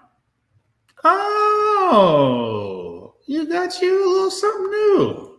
[1.04, 5.31] Oh, you got you a little something new.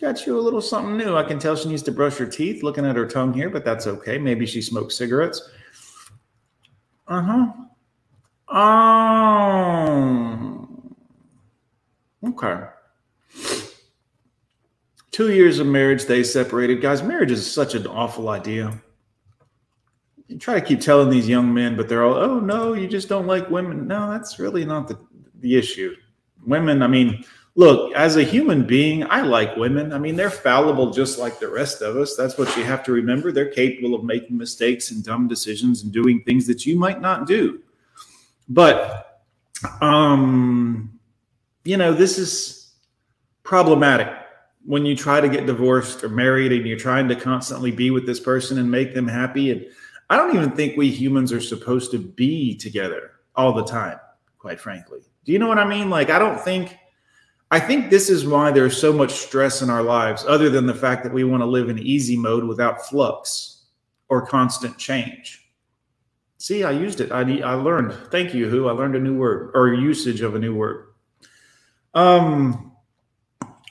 [0.00, 1.16] Got you a little something new.
[1.16, 3.64] I can tell she needs to brush her teeth looking at her tongue here, but
[3.64, 4.18] that's okay.
[4.18, 5.40] Maybe she smokes cigarettes.
[7.08, 7.52] Uh huh.
[8.48, 10.68] Oh.
[12.28, 12.64] okay.
[15.10, 16.82] Two years of marriage, they separated.
[16.82, 18.78] Guys, marriage is such an awful idea.
[20.28, 23.08] You try to keep telling these young men, but they're all, oh, no, you just
[23.08, 23.86] don't like women.
[23.86, 24.98] No, that's really not the,
[25.40, 25.96] the issue.
[26.44, 27.24] Women, I mean,
[27.56, 29.92] look, as a human being, I like women.
[29.92, 32.14] I mean, they're fallible just like the rest of us.
[32.14, 33.32] That's what you have to remember.
[33.32, 37.26] They're capable of making mistakes and dumb decisions and doing things that you might not
[37.26, 37.60] do.
[38.48, 39.24] But,
[39.80, 41.00] um,
[41.64, 42.74] you know, this is
[43.42, 44.12] problematic
[44.66, 48.04] when you try to get divorced or married and you're trying to constantly be with
[48.04, 49.50] this person and make them happy.
[49.50, 49.64] And
[50.10, 53.98] I don't even think we humans are supposed to be together all the time,
[54.38, 55.00] quite frankly.
[55.24, 55.88] Do you know what I mean?
[55.88, 56.76] Like, I don't think,
[57.56, 60.74] I think this is why there's so much stress in our lives, other than the
[60.74, 63.62] fact that we want to live in easy mode without flux
[64.10, 65.48] or constant change.
[66.36, 67.10] See, I used it.
[67.12, 67.94] I, I learned.
[68.10, 68.68] Thank you, who.
[68.68, 70.88] I learned a new word or usage of a new word.
[71.94, 72.72] Um,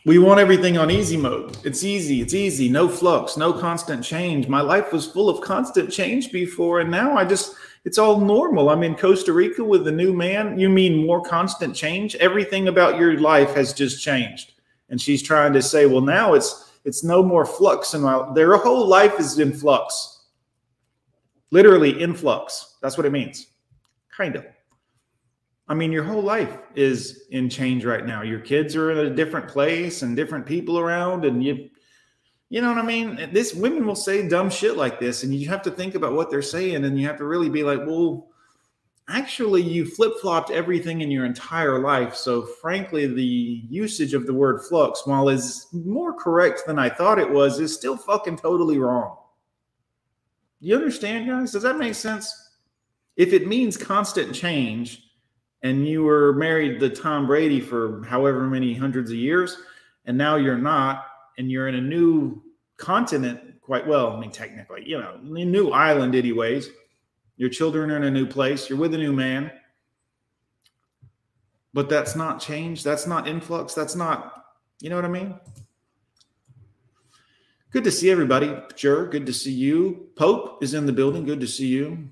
[0.03, 1.55] we want everything on easy mode.
[1.63, 2.21] It's easy.
[2.21, 2.67] It's easy.
[2.67, 4.47] No flux, no constant change.
[4.47, 7.53] My life was full of constant change before, and now I just,
[7.85, 8.69] it's all normal.
[8.69, 10.59] I'm in Costa Rica with a new man.
[10.59, 12.15] You mean more constant change?
[12.15, 14.53] Everything about your life has just changed.
[14.89, 18.57] And she's trying to say, well, now it's, it's no more flux in my, their
[18.57, 20.23] whole life is in flux.
[21.51, 22.77] Literally in flux.
[22.81, 23.47] That's what it means.
[24.15, 24.45] Kind of.
[25.67, 28.23] I mean, your whole life is in change right now.
[28.23, 31.69] Your kids are in a different place and different people around, and you,
[32.55, 33.31] you know what I mean.
[33.33, 36.29] This women will say dumb shit like this, and you have to think about what
[36.29, 38.29] they're saying, and you have to really be like, well,
[39.09, 42.15] actually, you flip flopped everything in your entire life.
[42.15, 47.19] So, frankly, the usage of the word flux, while is more correct than I thought
[47.19, 49.17] it was, is still fucking totally wrong.
[50.61, 51.51] You understand, guys?
[51.51, 52.33] Does that make sense?
[53.17, 55.03] If it means constant change
[55.61, 59.57] and you were married to Tom Brady for however many hundreds of years,
[60.05, 61.05] and now you're not,
[61.37, 62.41] and you're in a new
[62.77, 64.11] continent, quite well.
[64.11, 66.69] I mean, technically, you know, new island, anyways.
[67.37, 68.69] Your children are in a new place.
[68.69, 69.51] You're with a new man.
[71.73, 72.83] But that's not change.
[72.83, 73.73] That's not influx.
[73.73, 74.45] That's not,
[74.79, 75.37] you know what I mean?
[77.71, 78.55] Good to see everybody.
[78.77, 79.07] Sure.
[79.09, 80.07] Good to see you.
[80.15, 81.25] Pope is in the building.
[81.25, 82.11] Good to see you.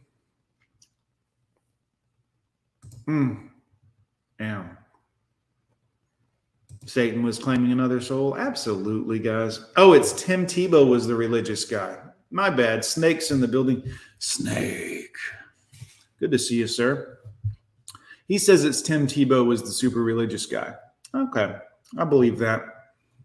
[3.06, 3.48] Hmm.
[4.40, 4.68] Yeah.
[6.86, 8.38] Satan was claiming another soul.
[8.38, 9.66] Absolutely, guys.
[9.78, 11.98] Oh, it's Tim Tebow was the religious guy.
[12.32, 12.84] My bad.
[12.84, 13.84] Snakes in the building.
[14.20, 15.16] Snake.
[16.20, 17.20] Good to see you, sir.
[18.28, 20.76] He says it's Tim Tebow was the super religious guy.
[21.14, 21.56] Okay.
[21.98, 22.64] I believe that.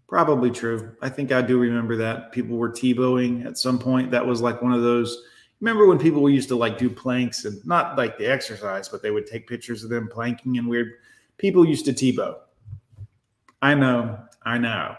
[0.08, 0.96] Probably true.
[1.02, 2.32] I think I do remember that.
[2.32, 4.10] People were Tebowing at some point.
[4.10, 5.22] That was like one of those
[5.60, 9.10] remember when people used to like do planks and not like the exercise, but they
[9.10, 10.92] would take pictures of them planking and weird.
[11.36, 12.36] People used to Tebow.
[13.60, 14.96] I know, I know.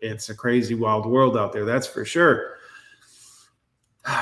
[0.00, 1.64] It's a crazy, wild world out there.
[1.64, 2.56] That's for sure.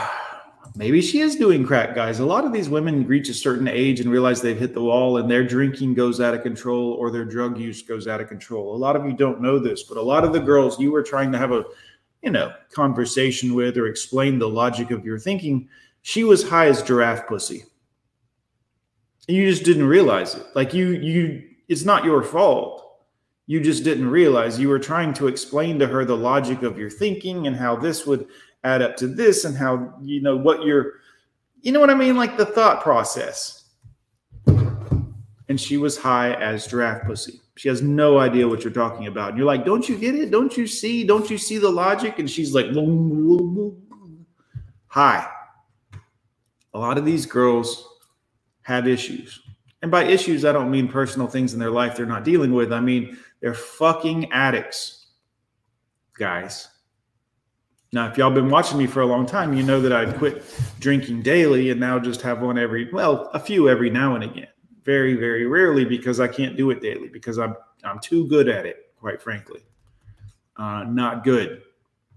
[0.75, 2.19] Maybe she is doing crack, guys.
[2.19, 5.17] A lot of these women reach a certain age and realize they've hit the wall
[5.17, 8.75] and their drinking goes out of control or their drug use goes out of control.
[8.75, 11.03] A lot of you don't know this, but a lot of the girls you were
[11.03, 11.65] trying to have a
[12.27, 15.69] you know, conversation with or explain the logic of your thinking,
[16.03, 17.65] she was high as giraffe pussy.
[19.29, 20.45] And You just didn't realize it.
[20.55, 22.86] Like you, you, it's not your fault.
[23.47, 26.91] You just didn't realize you were trying to explain to her the logic of your
[26.91, 28.27] thinking and how this would
[28.65, 30.95] add up to this and how, you know, what you're,
[31.61, 32.17] you know what I mean?
[32.17, 33.65] Like the thought process.
[35.49, 37.41] and she was high as giraffe pussy.
[37.57, 39.31] She has no idea what you're talking about.
[39.31, 40.31] And you're like, don't you get it?
[40.31, 41.05] Don't you see?
[41.05, 42.19] Don't you see the logic?
[42.19, 42.67] And she's like,
[44.89, 45.27] hi.
[46.75, 47.89] A lot of these girls
[48.63, 49.41] have issues.
[49.83, 52.73] And by issues, I don't mean personal things in their life they're not dealing with.
[52.73, 55.07] I mean, they're fucking addicts,
[56.19, 56.67] guys.
[57.93, 60.43] Now, if y'all been watching me for a long time, you know that I've quit
[60.81, 64.49] drinking daily and now just have one every, well, a few every now and again
[64.83, 67.55] very, very rarely because I can't do it daily because I'm
[67.85, 69.61] I'm too good at it, quite frankly.
[70.57, 71.63] Uh, not good.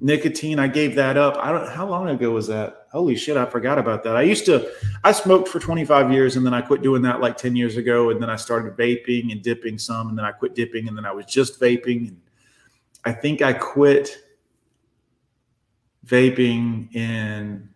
[0.01, 1.37] Nicotine, I gave that up.
[1.37, 2.87] I don't how long ago was that?
[2.91, 4.15] Holy shit, I forgot about that.
[4.15, 4.71] I used to
[5.03, 8.09] I smoked for 25 years and then I quit doing that like 10 years ago.
[8.09, 11.05] And then I started vaping and dipping some, and then I quit dipping, and then
[11.05, 12.09] I was just vaping.
[12.09, 12.21] And
[13.03, 14.17] I think I quit
[16.05, 17.69] vaping in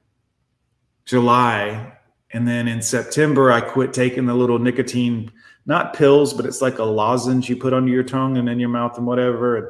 [1.06, 1.94] July
[2.34, 5.32] and then in September, I quit taking the little nicotine,
[5.68, 8.70] not pills, but it's like a lozenge you put under your tongue and in your
[8.70, 9.58] mouth and whatever.
[9.58, 9.68] And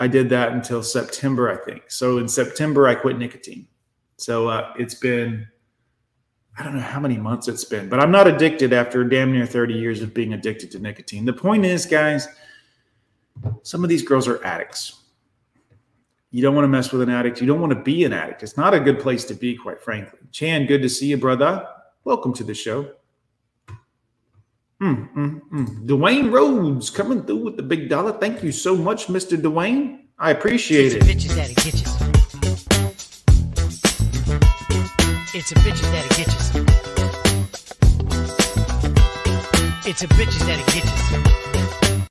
[0.00, 1.90] I did that until September, I think.
[1.90, 3.66] So in September, I quit nicotine.
[4.16, 5.46] So uh, it's been,
[6.58, 9.46] I don't know how many months it's been, but I'm not addicted after damn near
[9.46, 11.24] 30 years of being addicted to nicotine.
[11.24, 12.28] The point is, guys,
[13.62, 15.02] some of these girls are addicts.
[16.30, 17.40] You don't want to mess with an addict.
[17.40, 18.42] You don't want to be an addict.
[18.42, 20.18] It's not a good place to be, quite frankly.
[20.30, 21.66] Chan, good to see you, brother.
[22.04, 22.90] Welcome to the show.
[24.80, 25.86] Mm, mm, mm.
[25.88, 28.12] Dwayne Rhodes coming through with the big dollar.
[28.12, 29.36] Thank you so much, Mr.
[29.36, 30.04] Dwayne.
[30.20, 31.02] I appreciate it.
[31.02, 31.88] Bitches that'll get you.
[35.34, 36.64] It's a bitches that'll get you.
[39.84, 42.04] It's a bitches that'll get you.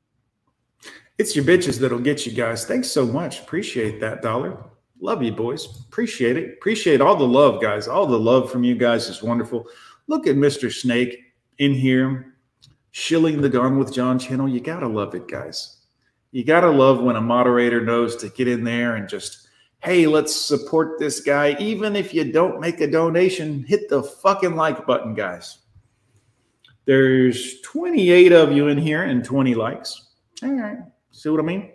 [1.17, 2.65] It's your bitches that'll get you guys.
[2.65, 3.39] Thanks so much.
[3.39, 4.57] Appreciate that dollar.
[4.99, 5.85] Love you, boys.
[5.87, 6.53] Appreciate it.
[6.57, 7.87] Appreciate all the love, guys.
[7.87, 9.67] All the love from you guys is wonderful.
[10.07, 10.69] Look at Mr.
[10.71, 11.17] Snake
[11.59, 12.35] in here,
[12.91, 14.47] shilling the Gone with John channel.
[14.47, 15.77] You got to love it, guys.
[16.31, 19.47] You got to love when a moderator knows to get in there and just,
[19.79, 21.55] hey, let's support this guy.
[21.59, 25.59] Even if you don't make a donation, hit the fucking like button, guys.
[26.85, 30.09] There's 28 of you in here and 20 likes.
[30.43, 30.77] All right.
[31.11, 31.71] See what I mean?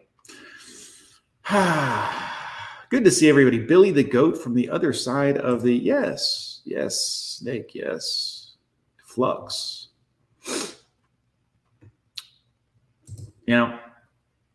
[2.90, 3.58] Good to see everybody.
[3.58, 8.52] Billy the goat from the other side of the yes, yes, snake, yes,
[9.04, 9.81] flux.
[13.46, 13.78] Yeah,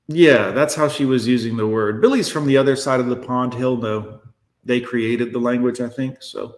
[0.07, 2.01] yeah, that's how she was using the word.
[2.01, 3.53] Billy's from the other side of the pond.
[3.53, 4.21] He'll know.
[4.63, 6.55] They created the language, I think, so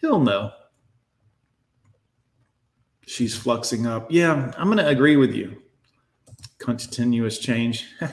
[0.00, 0.52] he'll know.
[3.06, 4.10] She's fluxing up.
[4.10, 5.62] Yeah, I'm going to agree with you.
[6.58, 7.86] Continuous change.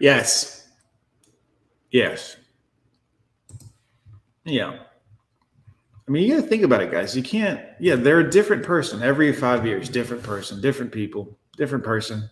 [0.00, 0.68] Yes.
[1.90, 2.36] Yes.
[4.44, 4.78] Yeah.
[6.06, 7.16] I mean, you got to think about it, guys.
[7.16, 11.84] You can't, yeah, they're a different person every five years, different person, different people, different
[11.84, 12.30] person.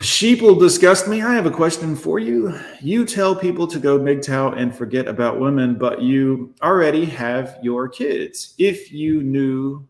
[0.00, 1.20] Sheep will disgust me.
[1.20, 2.58] I have a question for you.
[2.80, 7.86] You tell people to go MGTOW and forget about women, but you already have your
[7.86, 8.54] kids.
[8.56, 9.86] If you knew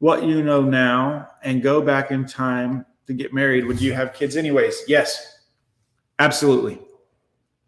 [0.00, 4.12] what you know now and go back in time to get married, would you have
[4.12, 4.82] kids anyways?
[4.88, 5.42] Yes,
[6.18, 6.83] absolutely.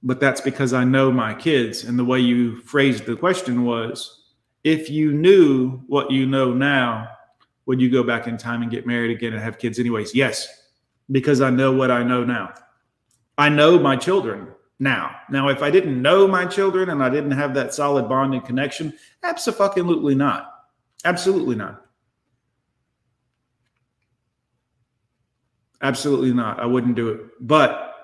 [0.03, 1.85] But that's because I know my kids.
[1.85, 4.25] And the way you phrased the question was
[4.65, 7.09] if you knew what you know now,
[7.67, 10.15] would you go back in time and get married again and have kids anyways?
[10.15, 10.49] Yes,
[11.11, 12.53] because I know what I know now.
[13.39, 15.15] I know my children now.
[15.31, 18.45] Now, if I didn't know my children and I didn't have that solid bond and
[18.45, 20.53] connection, absolutely not.
[21.05, 21.83] Absolutely not.
[25.83, 26.59] Absolutely not.
[26.59, 27.21] I wouldn't do it.
[27.41, 27.96] But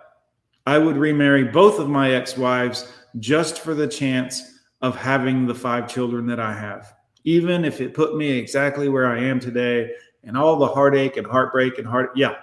[0.66, 5.54] I would remarry both of my ex wives just for the chance of having the
[5.54, 6.94] five children that I have.
[7.24, 9.92] Even if it put me exactly where I am today
[10.24, 12.10] and all the heartache and heartbreak and heart.
[12.16, 12.34] Yeah.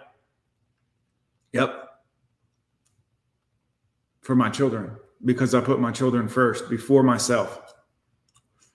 [1.54, 1.86] Yep.
[4.22, 7.74] For my children, because I put my children first before myself.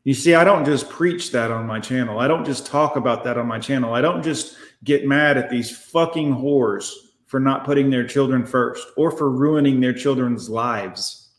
[0.02, 2.18] You see, I don't just preach that on my channel.
[2.18, 3.94] I don't just talk about that on my channel.
[3.94, 6.92] I don't just get mad at these fucking whores
[7.34, 11.30] for not putting their children first or for ruining their children's lives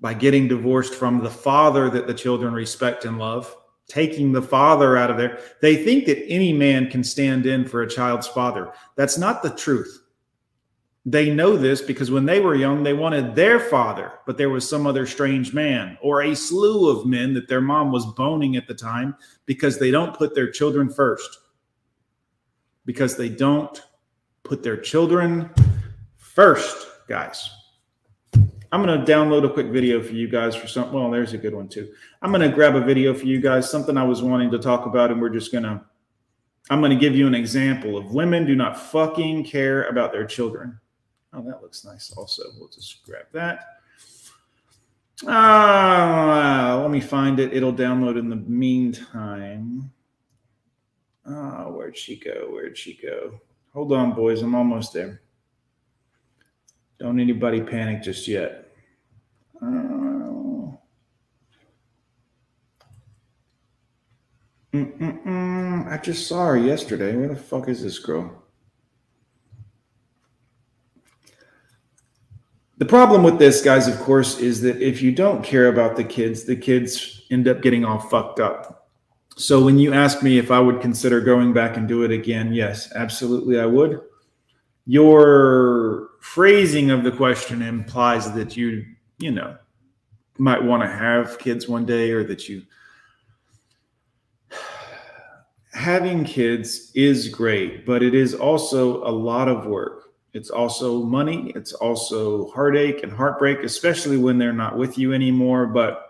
[0.00, 3.54] by getting divorced from the father that the children respect and love,
[3.86, 5.40] taking the father out of there.
[5.60, 8.72] They think that any man can stand in for a child's father.
[8.96, 9.94] That's not the truth.
[11.04, 14.66] They know this because when they were young, they wanted their father, but there was
[14.66, 18.68] some other strange man or a slew of men that their mom was boning at
[18.68, 21.40] the time because they don't put their children first.
[22.86, 23.82] Because they don't
[24.44, 25.50] put their children
[26.16, 27.50] first, guys.
[28.70, 30.92] I'm going to download a quick video for you guys for some.
[30.92, 31.92] Well, there's a good one too.
[32.22, 34.86] I'm going to grab a video for you guys, something I was wanting to talk
[34.86, 35.80] about, and we're just going to.
[36.70, 40.24] I'm going to give you an example of women do not fucking care about their
[40.24, 40.80] children.
[41.32, 42.12] Oh, that looks nice.
[42.16, 43.80] Also, we'll just grab that.
[45.26, 47.52] Ah, uh, let me find it.
[47.52, 49.90] It'll download in the meantime.
[51.26, 52.48] Ah, where'd she go?
[52.50, 53.40] Where'd she go?
[53.74, 54.40] Hold on, boys.
[54.40, 55.20] I'm almost there.
[57.00, 58.68] Don't anybody panic just yet.
[59.60, 59.74] Uh,
[64.72, 67.16] I just saw her yesterday.
[67.16, 68.42] Where the fuck is this girl?
[72.78, 76.04] The problem with this, guys, of course, is that if you don't care about the
[76.04, 78.83] kids, the kids end up getting all fucked up.
[79.36, 82.52] So when you ask me if I would consider going back and do it again,
[82.52, 84.00] yes, absolutely I would.
[84.86, 88.84] Your phrasing of the question implies that you
[89.18, 89.56] you know,
[90.38, 92.62] might want to have kids one day or that you
[95.72, 100.12] having kids is great, but it is also a lot of work.
[100.32, 105.66] It's also money, it's also heartache and heartbreak, especially when they're not with you anymore,
[105.66, 106.03] but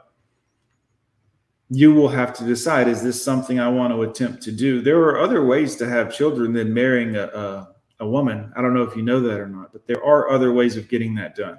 [1.74, 4.80] you will have to decide is this something I want to attempt to do?
[4.80, 8.52] There are other ways to have children than marrying a, a, a woman.
[8.56, 10.88] I don't know if you know that or not, but there are other ways of
[10.88, 11.58] getting that done.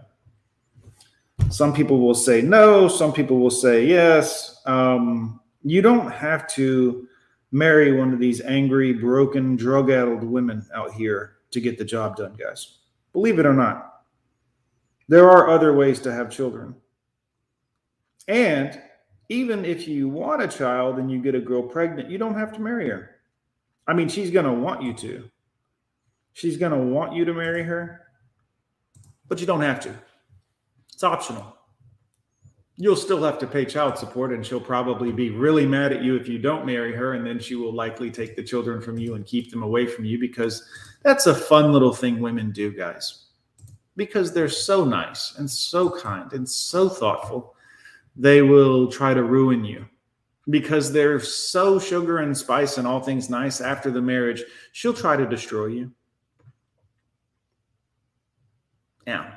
[1.50, 4.62] Some people will say no, some people will say yes.
[4.66, 7.08] Um, you don't have to
[7.52, 12.16] marry one of these angry, broken, drug addled women out here to get the job
[12.16, 12.78] done, guys.
[13.12, 14.02] Believe it or not,
[15.08, 16.76] there are other ways to have children.
[18.28, 18.82] And
[19.30, 22.54] even if you want a child and you get a girl pregnant, you don't have
[22.54, 23.12] to marry her.
[23.88, 25.30] I mean, she's going to want you to.
[26.34, 28.02] She's going to want you to marry her,
[29.28, 29.94] but you don't have to.
[30.94, 31.56] It's optional.
[32.78, 36.18] You'll still have to pay child support, and she'll probably be really mad at you
[36.18, 37.14] if you don't marry her.
[37.14, 40.04] And then she will likely take the children from you and keep them away from
[40.04, 40.68] you because
[41.02, 43.28] that's a fun little thing women do, guys.
[43.96, 47.55] Because they're so nice and so kind and so thoughtful,
[48.16, 49.86] they will try to ruin you
[50.50, 55.16] because they're so sugar and spice and all things nice after the marriage, she'll try
[55.16, 55.92] to destroy you.
[59.08, 59.36] Yeah.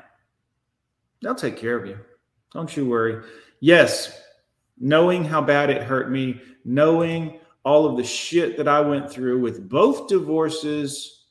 [1.22, 1.98] They'll take care of you.
[2.52, 3.24] Don't you worry.
[3.60, 4.20] Yes,
[4.78, 9.40] knowing how bad it hurt me, knowing all of the shit that I went through
[9.40, 11.26] with both divorces,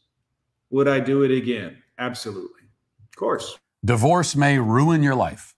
[0.69, 1.81] would I do it again?
[1.97, 2.63] Absolutely.
[3.09, 3.57] Of course.
[3.85, 5.55] Divorce may ruin your life.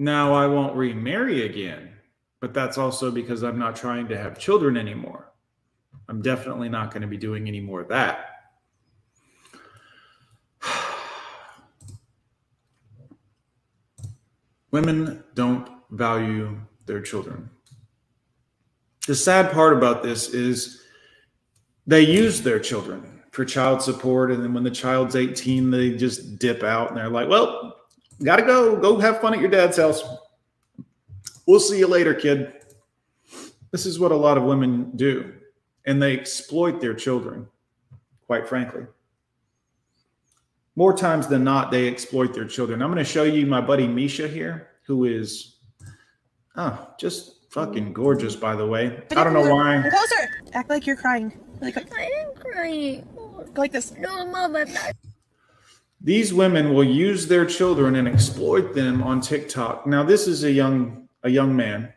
[0.00, 1.90] Now I won't remarry again,
[2.40, 5.30] but that's also because I'm not trying to have children anymore.
[6.08, 8.30] I'm definitely not going to be doing any more of that.
[14.70, 17.50] Women don't value their children.
[19.06, 20.80] The sad part about this is
[21.86, 24.32] they use their children for child support.
[24.32, 27.79] And then when the child's 18, they just dip out and they're like, well,
[28.22, 28.76] gotta go.
[28.76, 30.02] Go have fun at your dad's house.
[31.46, 32.52] We'll see you later, kid.
[33.70, 35.34] This is what a lot of women do.
[35.86, 37.48] And they exploit their children,
[38.26, 38.86] quite frankly
[40.80, 42.80] more times than not, they exploit their children.
[42.80, 45.56] I'm going to show you my buddy Misha here, who is,
[46.56, 49.02] oh, just fucking gorgeous, by the way.
[49.10, 49.82] I don't know why.
[49.90, 50.42] Closer.
[50.54, 51.38] Act like you're crying.
[51.60, 53.06] Like, I am crying.
[53.56, 53.92] like this.
[53.98, 54.64] No, mama.
[56.00, 59.86] These women will use their children and exploit them on TikTok.
[59.86, 61.92] Now, this is a young a young man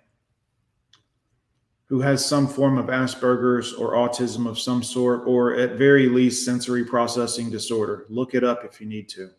[1.85, 6.43] who has some form of Asperger's or autism of some sort, or at very least
[6.43, 8.05] sensory processing disorder.
[8.09, 9.29] Look it up if you need to.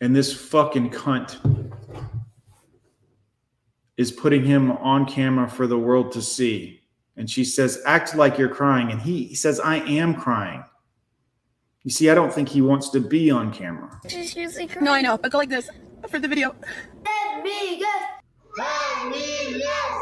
[0.00, 1.38] And this fucking cunt
[3.96, 6.80] is putting him on camera for the world to see.
[7.16, 8.90] And she says, Act like you're crying.
[8.90, 10.64] And he, he says, I am crying.
[11.84, 14.00] You see, I don't think he wants to be on camera.
[14.80, 15.68] No, I know, but go like this
[16.08, 16.54] for the video.
[17.04, 18.04] Let me yes.
[18.56, 19.98] Let me yes.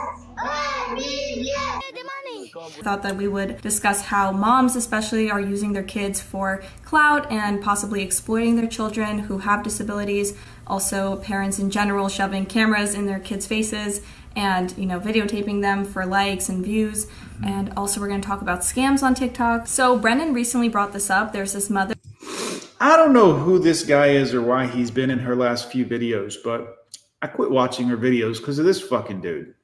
[2.82, 7.62] Thought that we would discuss how moms, especially, are using their kids for clout and
[7.62, 10.34] possibly exploiting their children who have disabilities.
[10.66, 14.02] Also, parents in general shoving cameras in their kids' faces
[14.36, 17.06] and you know videotaping them for likes and views.
[17.44, 19.66] And also, we're going to talk about scams on TikTok.
[19.66, 21.32] So, brendan recently brought this up.
[21.32, 21.94] There's this mother.
[22.82, 25.84] I don't know who this guy is or why he's been in her last few
[25.84, 26.86] videos, but
[27.22, 29.54] I quit watching her videos because of this fucking dude.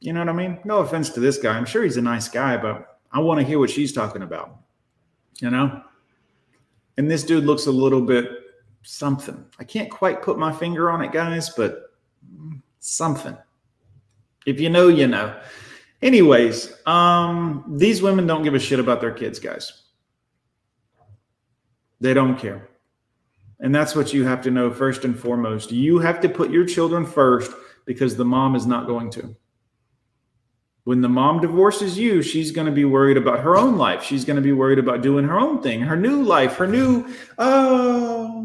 [0.00, 0.58] You know what I mean?
[0.64, 1.56] No offense to this guy.
[1.56, 4.56] I'm sure he's a nice guy, but I want to hear what she's talking about.
[5.40, 5.82] You know?
[6.96, 8.30] And this dude looks a little bit
[8.82, 9.44] something.
[9.58, 11.94] I can't quite put my finger on it, guys, but
[12.80, 13.36] something.
[14.46, 15.38] If you know, you know.
[16.02, 19.82] Anyways, um, these women don't give a shit about their kids, guys.
[22.00, 22.68] They don't care.
[23.60, 25.70] And that's what you have to know first and foremost.
[25.70, 27.52] You have to put your children first
[27.84, 29.36] because the mom is not going to.
[30.84, 34.02] When the mom divorces you, she's going to be worried about her own life.
[34.02, 37.14] She's going to be worried about doing her own thing, her new life, her new,
[37.36, 38.39] oh,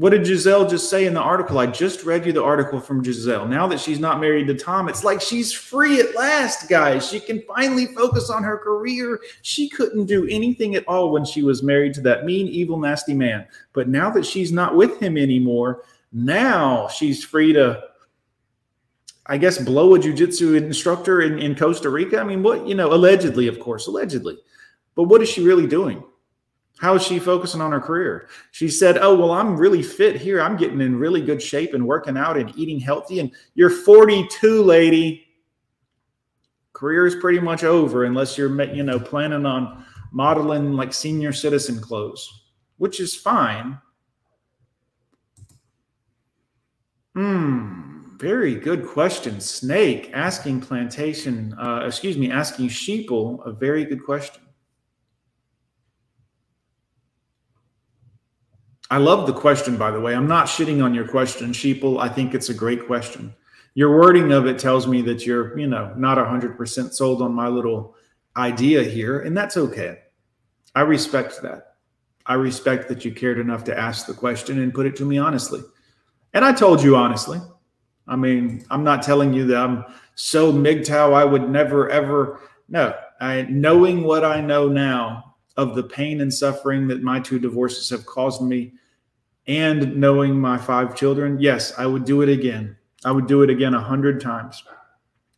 [0.00, 1.58] what did Gisele just say in the article?
[1.58, 3.46] I just read you the article from Gisele.
[3.46, 7.06] Now that she's not married to Tom, it's like she's free at last, guys.
[7.06, 9.20] She can finally focus on her career.
[9.42, 13.12] She couldn't do anything at all when she was married to that mean, evil, nasty
[13.12, 13.46] man.
[13.74, 15.82] But now that she's not with him anymore,
[16.14, 17.82] now she's free to,
[19.26, 22.20] I guess, blow a jujitsu instructor in, in Costa Rica.
[22.20, 24.38] I mean, what, you know, allegedly, of course, allegedly.
[24.94, 26.02] But what is she really doing?
[26.80, 28.28] How is she focusing on her career?
[28.52, 30.40] She said, Oh, well, I'm really fit here.
[30.40, 33.20] I'm getting in really good shape and working out and eating healthy.
[33.20, 35.26] And you're 42, lady.
[36.72, 41.78] Career is pretty much over unless you're, you know, planning on modeling like senior citizen
[41.80, 42.44] clothes,
[42.78, 43.78] which is fine.
[47.14, 48.16] Hmm.
[48.16, 49.38] Very good question.
[49.38, 54.42] Snake asking plantation, uh, excuse me, asking sheeple, a very good question.
[58.90, 60.14] I love the question, by the way.
[60.14, 62.00] I'm not shitting on your question, Sheeple.
[62.00, 63.34] I think it's a great question.
[63.74, 67.46] Your wording of it tells me that you're, you know, not 100% sold on my
[67.46, 67.94] little
[68.36, 69.98] idea here, and that's okay.
[70.74, 71.76] I respect that.
[72.26, 75.18] I respect that you cared enough to ask the question and put it to me
[75.18, 75.60] honestly.
[76.32, 77.40] And I told you honestly.
[78.06, 79.84] I mean, I'm not telling you that I'm
[80.14, 82.94] so MGTOW I would never ever no.
[83.20, 87.90] I knowing what I know now of the pain and suffering that my two divorces
[87.90, 88.72] have caused me
[89.46, 92.76] and knowing my five children, yes, I would do it again.
[93.04, 94.62] I would do it again a hundred times.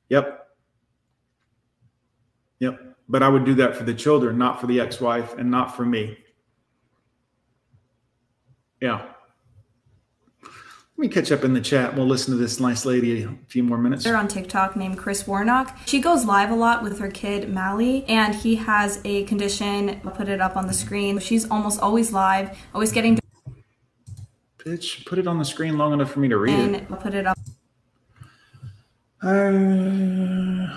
[0.09, 0.49] Yep.
[2.59, 2.97] Yep.
[3.09, 5.77] But I would do that for the children, not for the ex wife and not
[5.77, 6.19] for me.
[8.81, 9.07] Yeah.
[10.43, 11.97] Let me catch up in the chat.
[11.97, 14.05] We'll listen to this nice lady a few more minutes.
[14.05, 15.77] They're on TikTok named Chris Warnock.
[15.87, 20.01] She goes live a lot with her kid Mally, and he has a condition.
[20.05, 21.19] I'll put it up on the screen.
[21.19, 23.22] She's almost always live, always getting
[24.65, 26.87] Bitch, put it on the screen long enough for me to read and it.
[26.91, 27.39] I'll put it up.
[29.21, 30.77] Uh,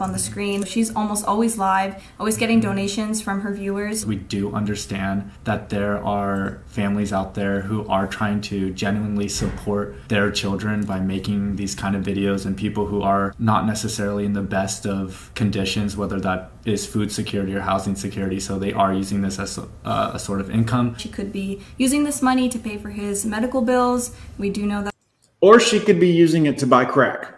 [0.00, 0.64] on the screen.
[0.64, 4.06] She's almost always live, always getting donations from her viewers.
[4.06, 10.08] We do understand that there are families out there who are trying to genuinely support
[10.08, 14.32] their children by making these kind of videos and people who are not necessarily in
[14.32, 18.40] the best of conditions, whether that is food security or housing security.
[18.40, 20.96] So they are using this as a, uh, a sort of income.
[20.98, 24.14] She could be using this money to pay for his medical bills.
[24.38, 24.94] We do know that.
[25.40, 27.35] Or she could be using it to buy crack.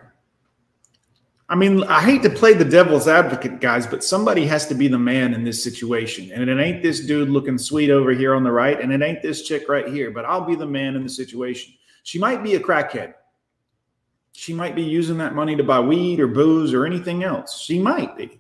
[1.50, 4.86] I mean, I hate to play the devil's advocate, guys, but somebody has to be
[4.86, 6.30] the man in this situation.
[6.30, 9.22] And it ain't this dude looking sweet over here on the right, and it ain't
[9.22, 11.72] this chick right here, but I'll be the man in the situation.
[12.02, 13.14] She might be a crackhead.
[14.32, 17.60] She might be using that money to buy weed or booze or anything else.
[17.60, 18.38] She might be.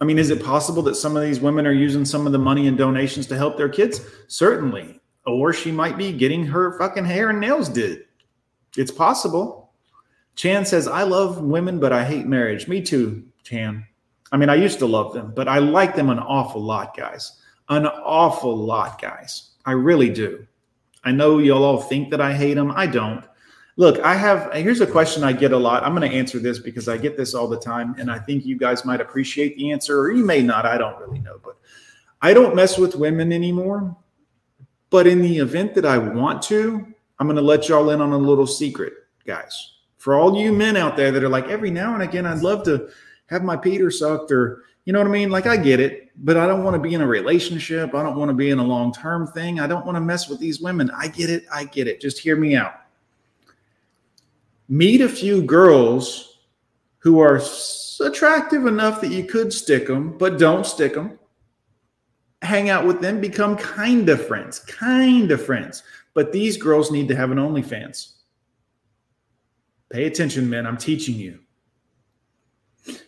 [0.00, 2.38] I mean, is it possible that some of these women are using some of the
[2.38, 4.00] money and donations to help their kids?
[4.28, 5.00] Certainly.
[5.26, 8.04] Or she might be getting her fucking hair and nails did.
[8.76, 9.65] It's possible.
[10.36, 12.68] Chan says, I love women, but I hate marriage.
[12.68, 13.84] Me too, Chan.
[14.30, 17.40] I mean, I used to love them, but I like them an awful lot, guys.
[17.70, 19.52] An awful lot, guys.
[19.64, 20.46] I really do.
[21.04, 22.70] I know y'all all think that I hate them.
[22.70, 23.24] I don't.
[23.76, 25.84] Look, I have here's a question I get a lot.
[25.84, 28.44] I'm going to answer this because I get this all the time, and I think
[28.44, 30.66] you guys might appreciate the answer, or you may not.
[30.66, 31.56] I don't really know, but
[32.20, 33.96] I don't mess with women anymore.
[34.90, 36.86] But in the event that I want to,
[37.18, 38.94] I'm going to let y'all in on a little secret,
[39.26, 39.75] guys
[40.06, 42.62] for all you men out there that are like, every now and again, I'd love
[42.66, 42.88] to
[43.26, 45.30] have my Peter sucked or, you know what I mean?
[45.30, 47.92] Like, I get it, but I don't want to be in a relationship.
[47.92, 49.58] I don't want to be in a long term thing.
[49.58, 50.92] I don't want to mess with these women.
[50.96, 51.44] I get it.
[51.52, 52.00] I get it.
[52.00, 52.82] Just hear me out.
[54.68, 56.38] Meet a few girls
[56.98, 57.42] who are
[58.00, 61.18] attractive enough that you could stick them, but don't stick them.
[62.42, 65.82] Hang out with them, become kind of friends, kind of friends.
[66.14, 68.12] But these girls need to have an OnlyFans.
[69.96, 70.66] Pay attention, men.
[70.66, 71.38] I'm teaching you.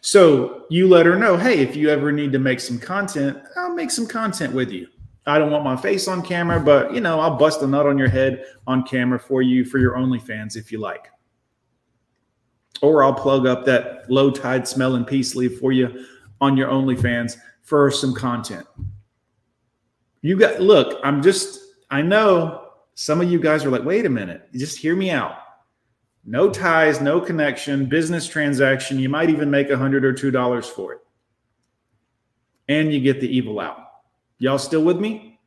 [0.01, 3.75] So you let her know, hey, if you ever need to make some content, I'll
[3.75, 4.87] make some content with you.
[5.27, 7.99] I don't want my face on camera, but you know, I'll bust a nut on
[7.99, 11.09] your head on camera for you for your OnlyFans if you like.
[12.81, 16.07] or I'll plug up that low tide smelling peace leaf for you
[16.41, 18.67] on your OnlyFans for some content.
[20.23, 21.61] You got look, I'm just
[21.91, 25.37] I know some of you guys are like, wait a minute, just hear me out.
[26.31, 28.99] No ties, no connection, business transaction.
[28.99, 31.01] You might even make a hundred or two dollars for it.
[32.69, 33.79] And you get the evil out.
[34.39, 35.41] Y'all still with me?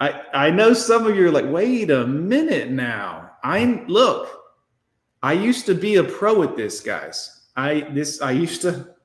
[0.00, 3.30] I I know some of you are like, wait a minute now.
[3.44, 4.36] I look,
[5.22, 7.46] I used to be a pro at this, guys.
[7.54, 8.96] I this I used to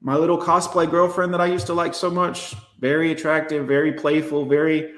[0.00, 4.46] my little cosplay girlfriend that I used to like so much, very attractive, very playful,
[4.46, 4.97] very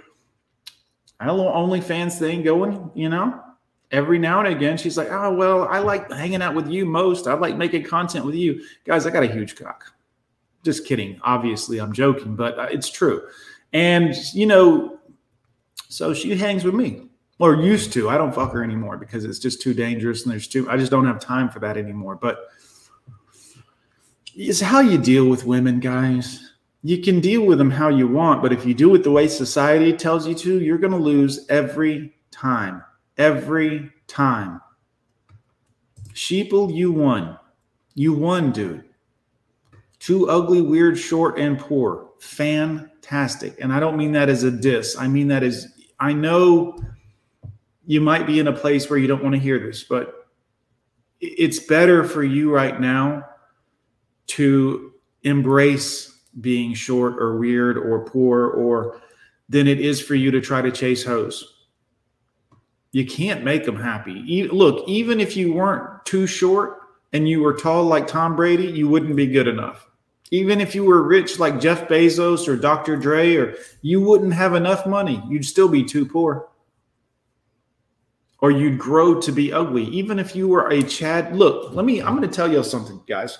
[1.20, 3.40] I had a little OnlyFans thing going, you know.
[3.92, 7.26] Every now and again, she's like, "Oh well, I like hanging out with you most.
[7.26, 9.04] I like making content with you, guys.
[9.04, 9.84] I got a huge cock."
[10.64, 11.20] Just kidding.
[11.22, 13.22] Obviously, I'm joking, but uh, it's true.
[13.72, 14.98] And you know,
[15.88, 17.08] so she hangs with me,
[17.38, 18.08] or used to.
[18.08, 20.70] I don't fuck her anymore because it's just too dangerous, and there's too.
[20.70, 22.14] I just don't have time for that anymore.
[22.14, 22.46] But
[24.34, 26.49] it's how you deal with women, guys.
[26.82, 29.28] You can deal with them how you want, but if you do it the way
[29.28, 32.82] society tells you to, you're going to lose every time.
[33.18, 34.60] Every time.
[36.14, 37.38] Sheeple, you won.
[37.94, 38.84] You won, dude.
[39.98, 42.08] Too ugly, weird, short, and poor.
[42.20, 43.56] Fantastic.
[43.60, 44.96] And I don't mean that as a diss.
[44.98, 45.68] I mean that as
[45.98, 46.78] I know
[47.86, 50.28] you might be in a place where you don't want to hear this, but
[51.20, 53.26] it's better for you right now
[54.28, 59.00] to embrace being short or weird or poor or
[59.48, 61.66] than it is for you to try to chase hoes.
[62.92, 64.48] You can't make them happy.
[64.48, 66.78] look, even if you weren't too short
[67.12, 69.86] and you were tall like Tom Brady, you wouldn't be good enough.
[70.32, 72.96] Even if you were rich like Jeff Bezos or Dr.
[72.96, 76.48] Dre, or you wouldn't have enough money, you'd still be too poor.
[78.38, 79.84] Or you'd grow to be ugly.
[79.86, 83.02] Even if you were a Chad, look, let me, I'm going to tell you something,
[83.08, 83.38] guys.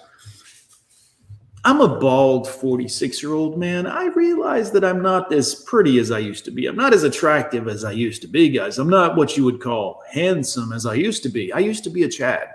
[1.63, 3.87] I'm a bald 46 year old man.
[3.87, 6.67] I realize that I'm not as pretty as I used to be.
[6.67, 8.79] I'm not as attractive as I used to be, guys.
[8.79, 11.53] I'm not what you would call handsome as I used to be.
[11.53, 12.49] I used to be a Chad.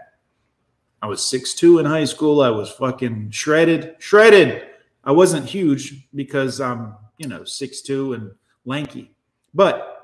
[1.04, 2.42] I was 6'2 in high school.
[2.42, 4.64] I was fucking shredded, shredded.
[5.04, 8.32] I wasn't huge because I'm, you know, 6'2 and
[8.66, 9.12] lanky.
[9.54, 10.04] But,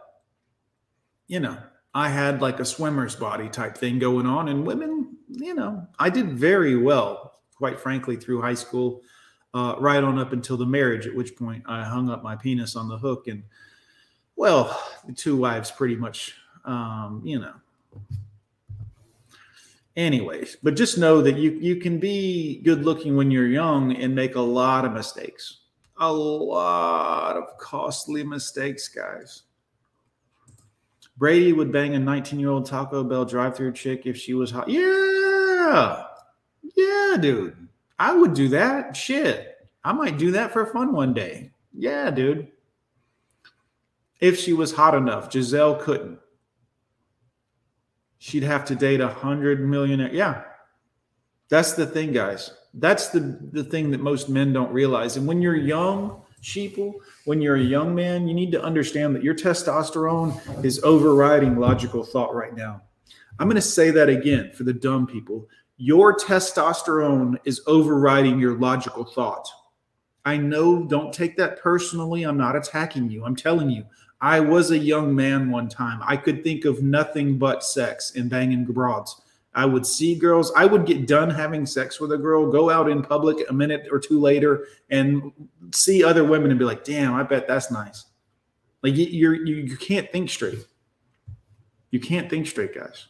[1.27, 1.57] you know,
[1.95, 4.47] I had like a swimmer's body type thing going on.
[4.47, 7.20] And women, you know, I did very well
[7.61, 9.03] quite frankly, through high school,
[9.53, 12.75] uh, right on up until the marriage, at which point I hung up my penis
[12.75, 13.27] on the hook.
[13.27, 13.43] And,
[14.35, 16.33] well, the two wives pretty much,
[16.65, 17.53] um, you know.
[19.95, 24.15] Anyways, but just know that you you can be good looking when you're young and
[24.15, 25.59] make a lot of mistakes.
[25.97, 29.43] A lot of costly mistakes, guys.
[31.15, 34.49] Brady would bang a 19 year old Taco Bell drive through chick if she was
[34.49, 34.67] hot.
[34.67, 36.05] Yeah.
[36.63, 37.67] Yeah, dude.
[37.99, 38.95] I would do that.
[38.95, 39.57] Shit.
[39.83, 41.51] I might do that for fun one day.
[41.73, 42.47] Yeah, dude.
[44.19, 46.19] If she was hot enough, Gisele couldn't.
[48.19, 50.13] She'd have to date a hundred millionaire.
[50.13, 50.43] Yeah.
[51.49, 52.53] That's the thing, guys.
[52.73, 53.19] That's the,
[53.51, 55.17] the thing that most men don't realize.
[55.17, 56.93] And when you're young, sheeple,
[57.25, 62.03] when you're a young man, you need to understand that your testosterone is overriding logical
[62.03, 62.83] thought right now.
[63.39, 65.47] I'm going to say that again for the dumb people
[65.81, 69.47] your testosterone is overriding your logical thought.
[70.23, 72.21] I know, don't take that personally.
[72.21, 73.25] I'm not attacking you.
[73.25, 73.85] I'm telling you,
[74.21, 75.99] I was a young man one time.
[76.05, 79.21] I could think of nothing but sex and banging broads.
[79.55, 82.87] I would see girls, I would get done having sex with a girl, go out
[82.87, 85.31] in public a minute or two later and
[85.73, 88.05] see other women and be like, damn, I bet that's nice.
[88.83, 90.63] Like you're, you, you can't think straight.
[91.89, 93.07] You can't think straight, guys.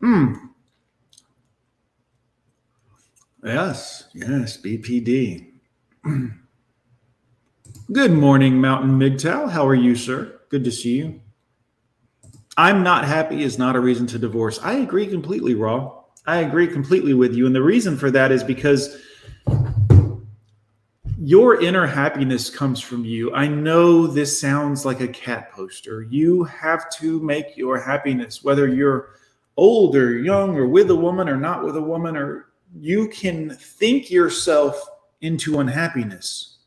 [0.00, 0.34] Hmm.
[3.42, 5.52] Yes, yes, BPD.
[7.92, 9.50] Good morning, Mountain MGTOW.
[9.50, 10.40] How are you, sir?
[10.50, 11.20] Good to see you.
[12.56, 14.58] I'm not happy is not a reason to divorce.
[14.62, 16.04] I agree completely, Raw.
[16.26, 17.46] I agree completely with you.
[17.46, 19.00] And the reason for that is because
[21.24, 23.34] your inner happiness comes from you.
[23.34, 26.02] I know this sounds like a cat poster.
[26.02, 29.10] You have to make your happiness, whether you're
[29.56, 32.48] old or young or with a woman or not with a woman, or
[32.78, 34.86] you can think yourself
[35.22, 36.58] into unhappiness.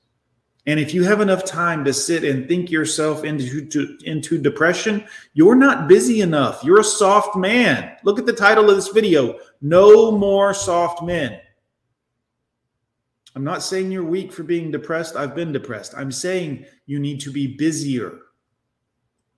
[0.66, 5.06] And if you have enough time to sit and think yourself into, to, into depression,
[5.34, 6.64] you're not busy enough.
[6.64, 7.96] You're a soft man.
[8.04, 11.40] Look at the title of this video No More Soft Men.
[13.38, 15.16] I'm not saying you're weak for being depressed.
[15.16, 15.94] I've been depressed.
[15.96, 18.18] I'm saying you need to be busier.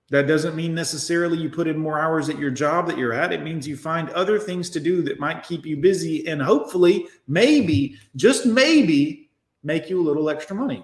[0.08, 3.30] That doesn't mean necessarily you put in more hours at your job that you're at.
[3.30, 7.08] It means you find other things to do that might keep you busy and hopefully,
[7.28, 9.28] maybe, just maybe,
[9.62, 10.82] make you a little extra money.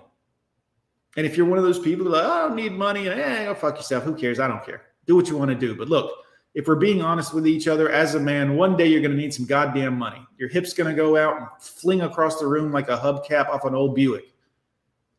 [1.16, 3.46] And if you're one of those people that like, oh, I don't need money, eh,
[3.46, 4.04] go fuck yourself.
[4.04, 4.40] Who cares?
[4.40, 4.82] I don't care.
[5.06, 5.74] Do what you want to do.
[5.74, 6.12] But look,
[6.56, 9.16] if we're being honest with each other as a man, one day you're going to
[9.16, 10.26] need some goddamn money.
[10.38, 13.64] Your hip's going to go out and fling across the room like a hubcap off
[13.64, 14.24] an old Buick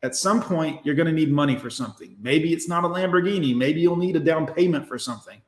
[0.02, 2.16] at some point you're going to need money for something.
[2.20, 3.56] Maybe it's not a Lamborghini.
[3.56, 5.40] Maybe you'll need a down payment for something.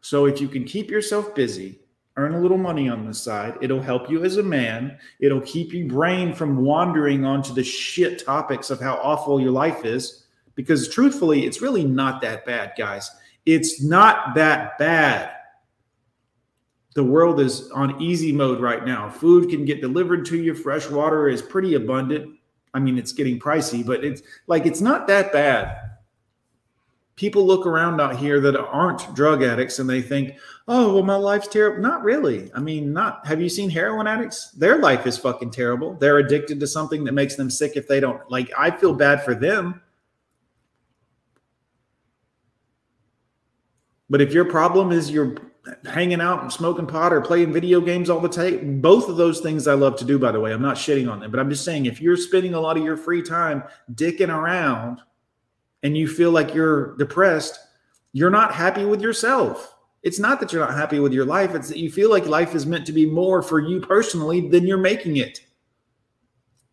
[0.00, 1.80] So if you can keep yourself busy,
[2.16, 4.98] earn a little money on the side, it'll help you as a man.
[5.18, 9.84] It'll keep your brain from wandering onto the shit topics of how awful your life
[9.84, 10.26] is.
[10.54, 13.10] Because truthfully, it's really not that bad, guys.
[13.46, 15.30] It's not that bad.
[16.94, 19.10] The world is on easy mode right now.
[19.10, 22.38] Food can get delivered to you, fresh water is pretty abundant
[22.74, 25.78] I mean, it's getting pricey, but it's like it's not that bad.
[27.14, 30.34] People look around out here that aren't drug addicts and they think,
[30.66, 31.80] oh, well, my life's terrible.
[31.80, 32.50] Not really.
[32.52, 33.24] I mean, not.
[33.24, 34.50] Have you seen heroin addicts?
[34.50, 35.94] Their life is fucking terrible.
[35.94, 38.28] They're addicted to something that makes them sick if they don't.
[38.28, 39.80] Like, I feel bad for them.
[44.10, 45.36] But if your problem is you're
[45.86, 48.80] hanging out and smoking pot or playing video games all the time.
[48.80, 50.52] Both of those things I love to do, by the way.
[50.52, 52.84] I'm not shitting on them, but I'm just saying if you're spending a lot of
[52.84, 53.62] your free time
[53.94, 55.00] dicking around
[55.82, 57.58] and you feel like you're depressed,
[58.12, 59.74] you're not happy with yourself.
[60.02, 62.54] It's not that you're not happy with your life, it's that you feel like life
[62.54, 65.40] is meant to be more for you personally than you're making it.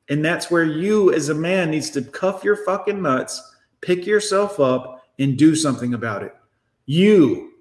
[0.09, 3.41] And that's where you, as a man, needs to cuff your fucking nuts,
[3.79, 6.35] pick yourself up, and do something about it.
[6.91, 7.51] You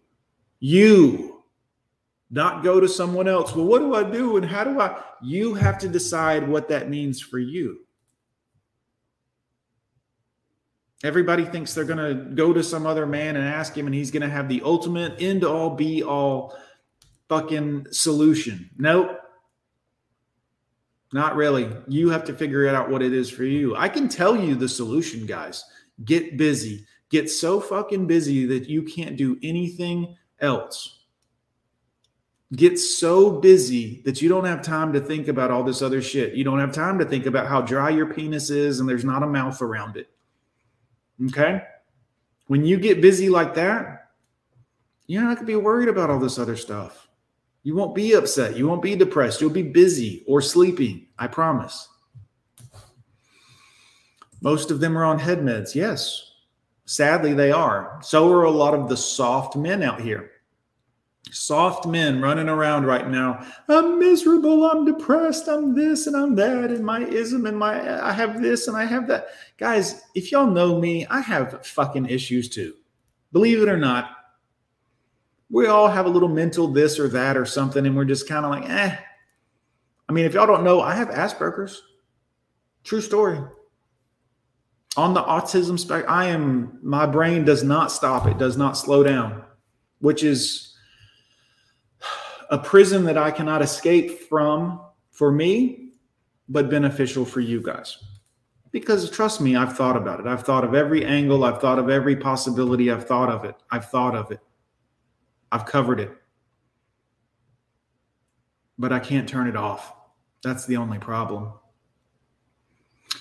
[0.58, 1.44] you,
[2.30, 3.54] not go to someone else.
[3.54, 5.00] Well, what do I do and how do I?
[5.22, 7.78] You have to decide what that means for you.
[11.04, 14.10] Everybody thinks they're going to go to some other man and ask him, and he's
[14.10, 16.54] going to have the ultimate end all be all
[17.28, 18.68] fucking solution.
[18.76, 19.16] Nope.
[21.12, 21.70] Not really.
[21.88, 23.76] You have to figure it out what it is for you.
[23.76, 25.64] I can tell you the solution, guys.
[26.04, 26.84] Get busy.
[27.11, 31.00] Get so fucking busy that you can't do anything else.
[32.54, 36.34] Get so busy that you don't have time to think about all this other shit.
[36.34, 39.22] You don't have time to think about how dry your penis is and there's not
[39.22, 40.11] a mouth around it.
[41.26, 41.62] Okay?
[42.46, 44.11] When you get busy like that,
[45.06, 47.08] you're not going to be worried about all this other stuff.
[47.62, 48.56] You won't be upset.
[48.56, 49.40] You won't be depressed.
[49.40, 51.06] You'll be busy or sleeping.
[51.18, 51.88] I promise.
[54.40, 55.74] Most of them are on head meds.
[55.74, 56.29] Yes.
[56.84, 57.98] Sadly, they are.
[58.02, 60.30] So are a lot of the soft men out here.
[61.30, 63.46] Soft men running around right now.
[63.68, 64.68] I'm miserable.
[64.68, 65.48] I'm depressed.
[65.48, 66.70] I'm this and I'm that.
[66.70, 69.28] And my ism and my, I have this and I have that.
[69.56, 72.74] Guys, if y'all know me, I have fucking issues too.
[73.32, 74.16] Believe it or not.
[75.50, 77.86] We all have a little mental this or that or something.
[77.86, 78.96] And we're just kind of like, eh.
[80.08, 81.82] I mean, if y'all don't know, I have Asperger's.
[82.82, 83.40] True story
[84.97, 88.26] on the autism spectrum, I am my brain does not stop.
[88.26, 89.45] It does not slow down,
[90.01, 90.74] which is
[92.51, 94.80] a prison that I cannot escape from
[95.12, 95.93] for me,
[96.49, 97.99] but beneficial for you guys.
[98.72, 100.26] Because trust me, I've thought about it.
[100.26, 103.57] I've thought of every angle, I've thought of every possibility, I've thought of it.
[103.70, 104.41] I've thought of it.
[105.53, 106.11] I've covered it.
[108.78, 109.93] But I can't turn it off.
[110.43, 111.53] That's the only problem.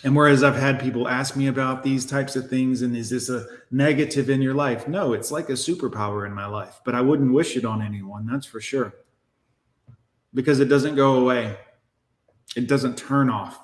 [0.04, 3.30] And whereas I've had people ask me about these types of things, and is this
[3.30, 4.88] a negative in your life?
[4.88, 8.26] No, it's like a superpower in my life, but I wouldn't wish it on anyone,
[8.26, 8.94] that's for sure.
[10.34, 11.58] Because it doesn't go away,
[12.56, 13.60] it doesn't turn off.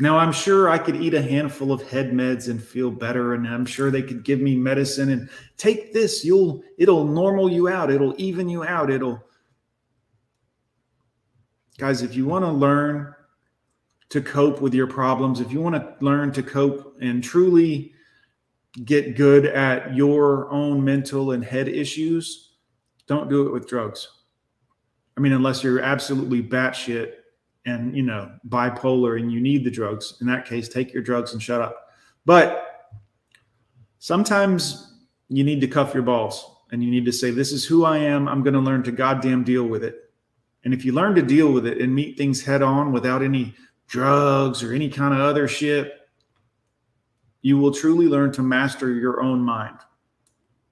[0.00, 3.46] Now, I'm sure I could eat a handful of head meds and feel better, and
[3.46, 6.24] I'm sure they could give me medicine and take this.
[6.24, 9.22] You'll, it'll normal you out, it'll even you out, it'll.
[11.78, 13.13] Guys, if you want to learn
[14.14, 17.92] to cope with your problems, if you want to learn to cope and truly
[18.84, 22.52] get good at your own mental and head issues,
[23.08, 24.08] don't do it with drugs.
[25.16, 27.14] I mean, unless you're absolutely batshit
[27.66, 30.16] and you know bipolar and you need the drugs.
[30.20, 31.88] In that case, take your drugs and shut up.
[32.24, 32.92] But
[33.98, 34.94] sometimes
[35.28, 37.98] you need to cuff your balls and you need to say, "This is who I
[37.98, 38.28] am.
[38.28, 40.12] I'm going to learn to goddamn deal with it."
[40.62, 43.56] And if you learn to deal with it and meet things head on without any
[43.86, 45.92] drugs or any kind of other shit,
[47.42, 49.78] you will truly learn to master your own mind.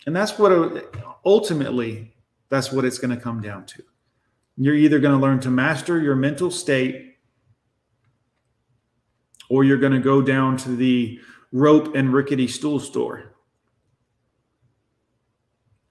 [0.07, 0.81] And that's what uh,
[1.25, 2.15] ultimately
[2.49, 3.83] that's what it's going to come down to.
[4.57, 7.17] You're either going to learn to master your mental state
[9.49, 11.21] or you're going to go down to the
[11.53, 13.35] rope and rickety stool store.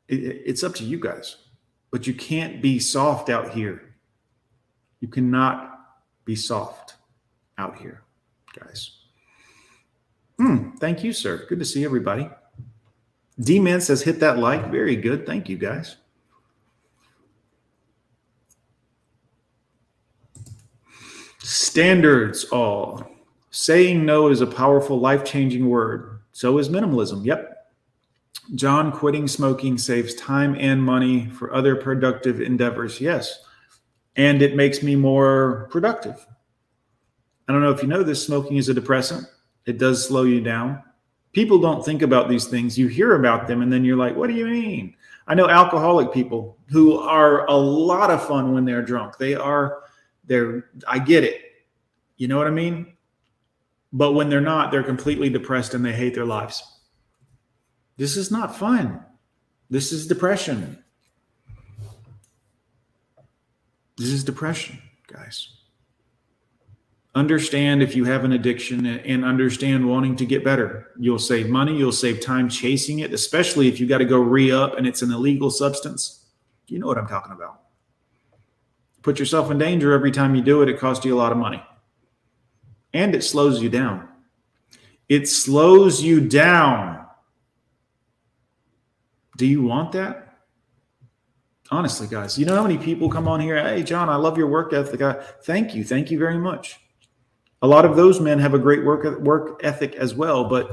[0.07, 1.37] It's up to you guys,
[1.91, 3.95] but you can't be soft out here.
[4.99, 5.79] You cannot
[6.25, 6.80] be soft
[7.61, 8.01] out here,
[8.59, 8.91] guys.
[10.37, 11.45] Hmm, thank you, sir.
[11.47, 12.27] Good to see everybody.
[13.39, 14.71] D Man says, hit that like.
[14.71, 15.25] Very good.
[15.25, 15.97] Thank you, guys.
[21.39, 23.07] Standards all.
[23.51, 26.21] Saying no is a powerful, life changing word.
[26.31, 27.25] So is minimalism.
[27.25, 27.49] Yep.
[28.55, 32.99] John, quitting smoking saves time and money for other productive endeavors.
[32.99, 33.43] Yes.
[34.15, 36.25] And it makes me more productive.
[37.51, 39.27] I don't know if you know this smoking is a depressant,
[39.65, 40.81] it does slow you down.
[41.33, 42.79] People don't think about these things.
[42.79, 44.95] You hear about them, and then you're like, what do you mean?
[45.27, 49.17] I know alcoholic people who are a lot of fun when they're drunk.
[49.17, 49.79] They are,
[50.23, 51.41] they're, I get it.
[52.15, 52.93] You know what I mean?
[53.91, 56.63] But when they're not, they're completely depressed and they hate their lives.
[57.97, 59.05] This is not fun.
[59.69, 60.81] This is depression.
[63.97, 65.49] This is depression, guys.
[67.13, 70.91] Understand if you have an addiction and understand wanting to get better.
[70.97, 74.51] You'll save money, you'll save time chasing it, especially if you got to go re
[74.51, 76.25] up and it's an illegal substance.
[76.67, 77.61] You know what I'm talking about.
[79.01, 81.37] Put yourself in danger every time you do it, it costs you a lot of
[81.37, 81.61] money
[82.93, 84.07] and it slows you down.
[85.09, 87.05] It slows you down.
[89.37, 90.37] Do you want that?
[91.69, 93.61] Honestly, guys, you know how many people come on here?
[93.61, 95.01] Hey, John, I love your work ethic.
[95.01, 95.83] I, thank you.
[95.85, 96.80] Thank you very much.
[97.61, 100.71] A lot of those men have a great work work ethic as well, but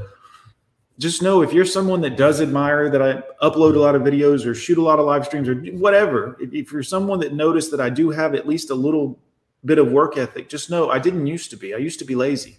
[0.99, 4.45] just know if you're someone that does admire that I upload a lot of videos
[4.45, 7.81] or shoot a lot of live streams or whatever, if you're someone that noticed that
[7.81, 9.19] I do have at least a little
[9.65, 11.73] bit of work ethic, just know I didn't used to be.
[11.75, 12.57] I used to be lazy,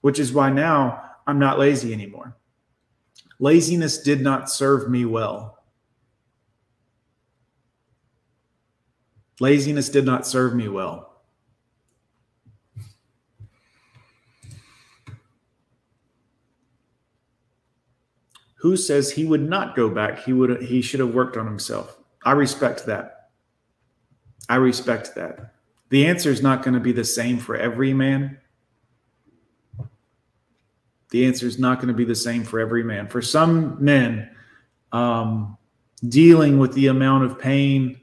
[0.00, 2.36] which is why now I'm not lazy anymore.
[3.40, 5.64] Laziness did not serve me well.
[9.40, 11.13] Laziness did not serve me well.
[18.64, 20.24] Who says he would not go back?
[20.24, 21.98] He would he should have worked on himself.
[22.24, 23.28] I respect that.
[24.48, 25.52] I respect that.
[25.90, 28.38] The answer is not going to be the same for every man.
[31.10, 33.06] The answer is not going to be the same for every man.
[33.06, 34.30] For some men,
[34.92, 35.58] um,
[36.08, 38.00] dealing with the amount of pain,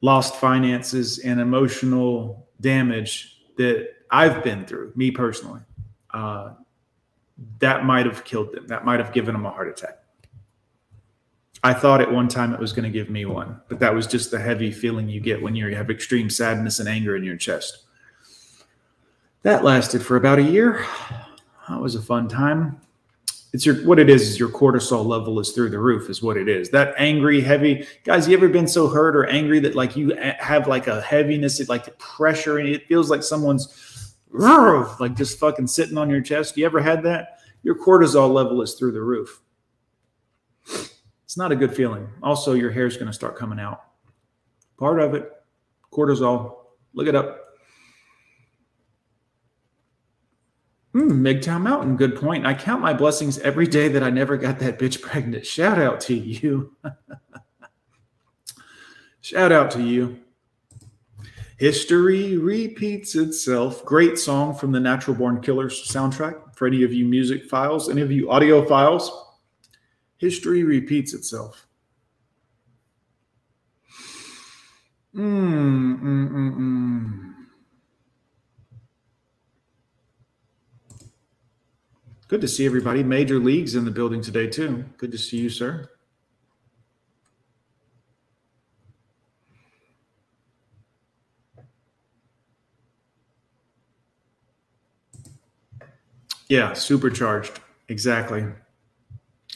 [0.00, 5.60] lost finances, and emotional damage that I've been through, me personally,
[6.14, 6.54] uh,
[7.60, 8.66] that might have killed them.
[8.66, 9.98] That might have given them a heart attack.
[11.62, 14.06] I thought at one time it was going to give me one, but that was
[14.06, 17.36] just the heavy feeling you get when you have extreme sadness and anger in your
[17.36, 17.84] chest.
[19.42, 20.86] That lasted for about a year.
[21.68, 22.80] That was a fun time.
[23.52, 26.36] It's your what it is is your cortisol level is through the roof is what
[26.36, 26.70] it is.
[26.70, 28.28] That angry, heavy guys.
[28.28, 31.68] You ever been so hurt or angry that like you have like a heaviness, it
[31.68, 33.97] like pressure, and it feels like someone's
[35.00, 36.56] like just fucking sitting on your chest.
[36.56, 37.40] You ever had that?
[37.62, 39.40] Your cortisol level is through the roof
[41.28, 42.08] it's not a good feeling.
[42.22, 43.82] Also, your hair is going to start coming out.
[44.78, 45.30] Part of it,
[45.92, 46.54] cortisol.
[46.94, 47.44] Look it up.
[50.94, 52.46] Mm, Mountain, good point.
[52.46, 55.44] I count my blessings every day that I never got that bitch pregnant.
[55.44, 56.74] Shout out to you.
[59.20, 60.20] Shout out to you.
[61.58, 63.84] History repeats itself.
[63.84, 66.54] Great song from the Natural Born Killers soundtrack.
[66.54, 69.10] For any of you music files, any of you audiophiles,
[70.18, 71.66] history repeats itself.
[75.16, 77.34] Mm, mm, mm.
[82.28, 83.02] Good to see everybody.
[83.02, 84.84] Major leagues in the building today, too.
[84.96, 85.88] Good to see you, sir.
[96.48, 97.60] Yeah, supercharged.
[97.88, 98.46] Exactly.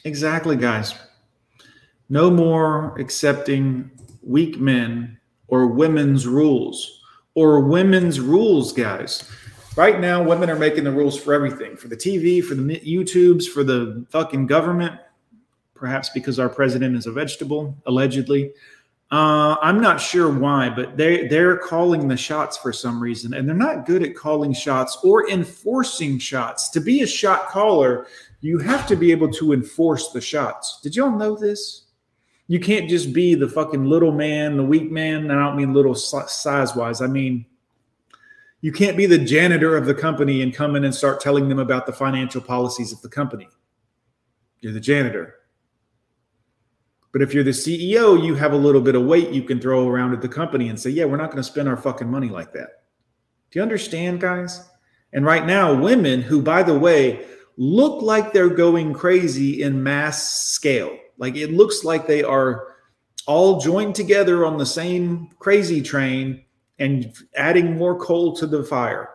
[0.04, 0.94] Exactly, guys.
[2.08, 3.90] No more accepting
[4.22, 5.18] weak men
[5.48, 7.00] or women's rules
[7.34, 9.28] or women's rules, guys.
[9.76, 13.46] Right now, women are making the rules for everything for the TV, for the YouTubes,
[13.46, 15.00] for the fucking government,
[15.74, 18.52] perhaps because our president is a vegetable, allegedly.
[19.12, 23.46] Uh, I'm not sure why, but they they're calling the shots for some reason, and
[23.46, 26.70] they're not good at calling shots or enforcing shots.
[26.70, 28.06] To be a shot caller,
[28.40, 30.80] you have to be able to enforce the shots.
[30.82, 31.84] Did y'all know this?
[32.48, 35.30] You can't just be the fucking little man, the weak man.
[35.30, 37.02] I don't mean little size wise.
[37.02, 37.44] I mean,
[38.62, 41.58] You can't be the janitor of the company and come in and start telling them
[41.58, 43.48] about the financial policies of the company.
[44.60, 45.34] You're the janitor.
[47.12, 49.86] But if you're the CEO, you have a little bit of weight you can throw
[49.86, 52.28] around at the company and say, yeah, we're not going to spend our fucking money
[52.28, 52.84] like that.
[53.50, 54.68] Do you understand, guys?
[55.12, 57.26] And right now, women who, by the way,
[57.58, 62.68] look like they're going crazy in mass scale, like it looks like they are
[63.26, 66.42] all joined together on the same crazy train
[66.78, 69.10] and adding more coal to the fire.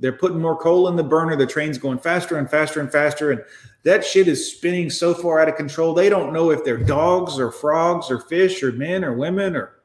[0.00, 1.36] They're putting more coal in the burner.
[1.36, 3.30] The train's going faster and faster and faster.
[3.30, 3.44] And
[3.84, 5.94] that shit is spinning so far out of control.
[5.94, 9.76] They don't know if they're dogs or frogs or fish or men or women or.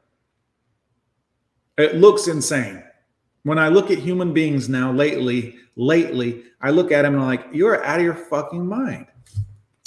[1.77, 2.83] It looks insane.
[3.43, 7.27] When I look at human beings now lately, lately, I look at them and I'm
[7.27, 9.07] like, you're out of your fucking mind.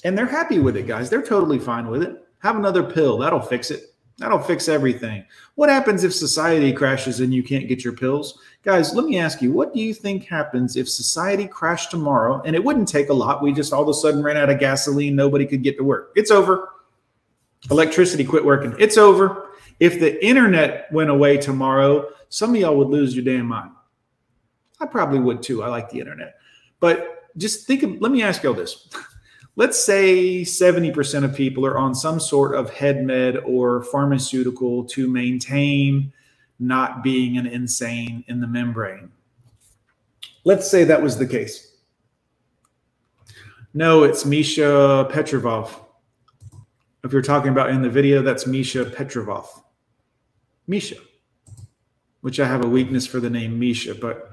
[0.04, 1.10] And they're happy with it, guys.
[1.10, 2.24] They're totally fine with it.
[2.40, 3.18] Have another pill.
[3.18, 3.94] That'll fix it.
[4.18, 5.24] That'll fix everything.
[5.54, 8.40] What happens if society crashes and you can't get your pills?
[8.64, 12.56] Guys, let me ask you, what do you think happens if society crashed tomorrow and
[12.56, 13.42] it wouldn't take a lot?
[13.42, 16.12] We just all of a sudden ran out of gasoline, nobody could get to work.
[16.16, 16.68] It's over.
[17.70, 18.74] Electricity quit working.
[18.78, 19.50] It's over.
[19.78, 23.70] If the internet went away tomorrow, some of y'all would lose your damn mind.
[24.80, 25.62] I probably would too.
[25.62, 26.34] I like the internet.
[26.80, 28.88] But just think of, let me ask y'all this
[29.58, 35.10] let's say 70% of people are on some sort of head med or pharmaceutical to
[35.10, 36.12] maintain
[36.60, 39.10] not being an insane in the membrane.
[40.44, 41.74] Let's say that was the case.
[43.74, 45.70] No, it's Misha Petrovov.
[47.02, 49.46] If you're talking about in the video, that's Misha Petrovov.
[50.68, 50.96] Misha,
[52.20, 54.30] which I have a weakness for the name Misha, but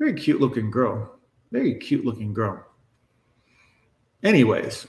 [0.00, 1.20] very cute looking girl.
[1.52, 2.67] Very cute looking girl.
[4.22, 4.86] Anyways,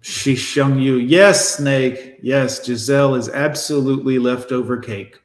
[0.00, 0.96] she shung you.
[0.96, 2.18] Yes, Snake.
[2.22, 5.18] Yes, Gisele is absolutely leftover cake.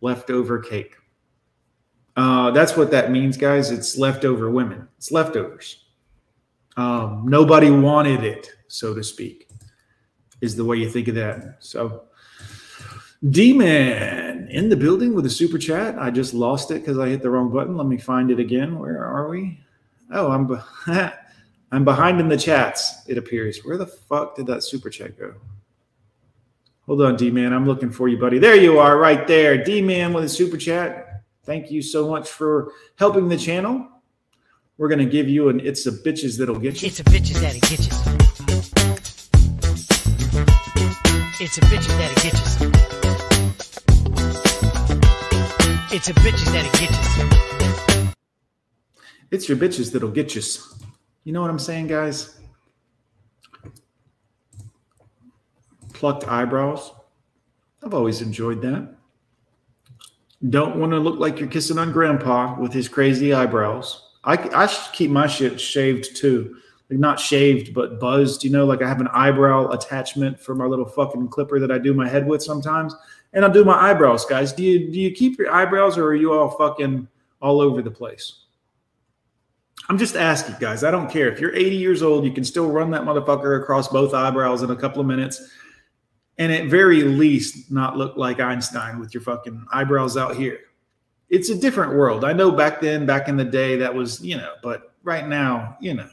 [0.00, 0.96] Leftover cake.
[2.16, 3.70] Uh, that's what that means, guys.
[3.70, 4.88] It's leftover women.
[4.98, 5.84] It's leftovers.
[6.76, 9.48] Um, nobody wanted it, so to speak,
[10.40, 11.56] is the way you think of that.
[11.60, 12.04] So,
[13.28, 15.98] D Man in the building with a super chat.
[15.98, 17.76] I just lost it because I hit the wrong button.
[17.76, 18.78] Let me find it again.
[18.78, 19.60] Where are we?
[20.12, 21.10] Oh, I'm.
[21.72, 23.64] I'm behind in the chats, it appears.
[23.64, 25.34] Where the fuck did that super chat go?
[26.86, 27.52] Hold on, D Man.
[27.52, 28.38] I'm looking for you, buddy.
[28.38, 29.62] There you are, right there.
[29.62, 31.22] D Man with a super chat.
[31.44, 33.86] Thank you so much for helping the channel.
[34.78, 36.88] We're going to give you an It's a Bitches That'll Get You.
[36.88, 37.92] It's a bitches that'll get you.
[41.42, 42.70] It's a bitches that'll get you.
[45.92, 48.10] It's a bitches that'll get you.
[49.30, 50.42] It's your bitches that'll get you.
[51.24, 52.38] You know what I'm saying, guys?
[55.92, 56.92] Plucked eyebrows.
[57.84, 58.94] I've always enjoyed that.
[60.48, 64.10] Don't want to look like you're kissing on grandpa with his crazy eyebrows.
[64.24, 66.56] I, I keep my shit shaved too.
[66.88, 68.42] Like not shaved, but buzzed.
[68.42, 71.78] You know, like I have an eyebrow attachment for my little fucking clipper that I
[71.78, 72.94] do my head with sometimes.
[73.32, 74.52] And I'll do my eyebrows, guys.
[74.52, 77.06] Do you do you keep your eyebrows or are you all fucking
[77.40, 78.39] all over the place?
[79.88, 80.84] I'm just asking, guys.
[80.84, 81.30] I don't care.
[81.32, 84.70] If you're 80 years old, you can still run that motherfucker across both eyebrows in
[84.70, 85.42] a couple of minutes.
[86.38, 90.60] And at very least, not look like Einstein with your fucking eyebrows out here.
[91.28, 92.24] It's a different world.
[92.24, 95.76] I know back then, back in the day, that was, you know, but right now,
[95.80, 96.08] you know,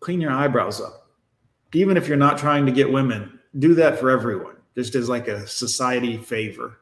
[0.00, 1.08] clean your eyebrows up.
[1.74, 5.28] Even if you're not trying to get women, do that for everyone, just as like
[5.28, 6.78] a society favor.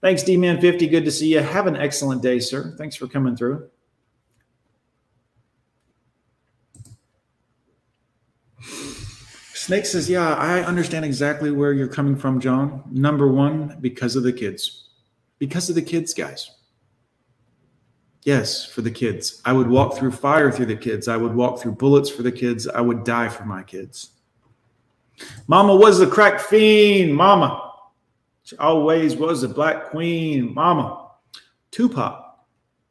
[0.00, 0.86] Thanks, D Man 50.
[0.88, 1.40] Good to see you.
[1.40, 2.74] Have an excellent day, sir.
[2.78, 3.68] Thanks for coming through.
[9.54, 12.82] Snake says, Yeah, I understand exactly where you're coming from, John.
[12.90, 14.88] Number one, because of the kids.
[15.38, 16.50] Because of the kids, guys.
[18.22, 19.40] Yes, for the kids.
[19.44, 21.08] I would walk through fire through the kids.
[21.08, 22.68] I would walk through bullets for the kids.
[22.68, 24.10] I would die for my kids.
[25.46, 27.14] Mama was a crack fiend.
[27.14, 27.69] Mama.
[28.50, 31.10] She always was a black queen, mama.
[31.70, 32.34] Tupac.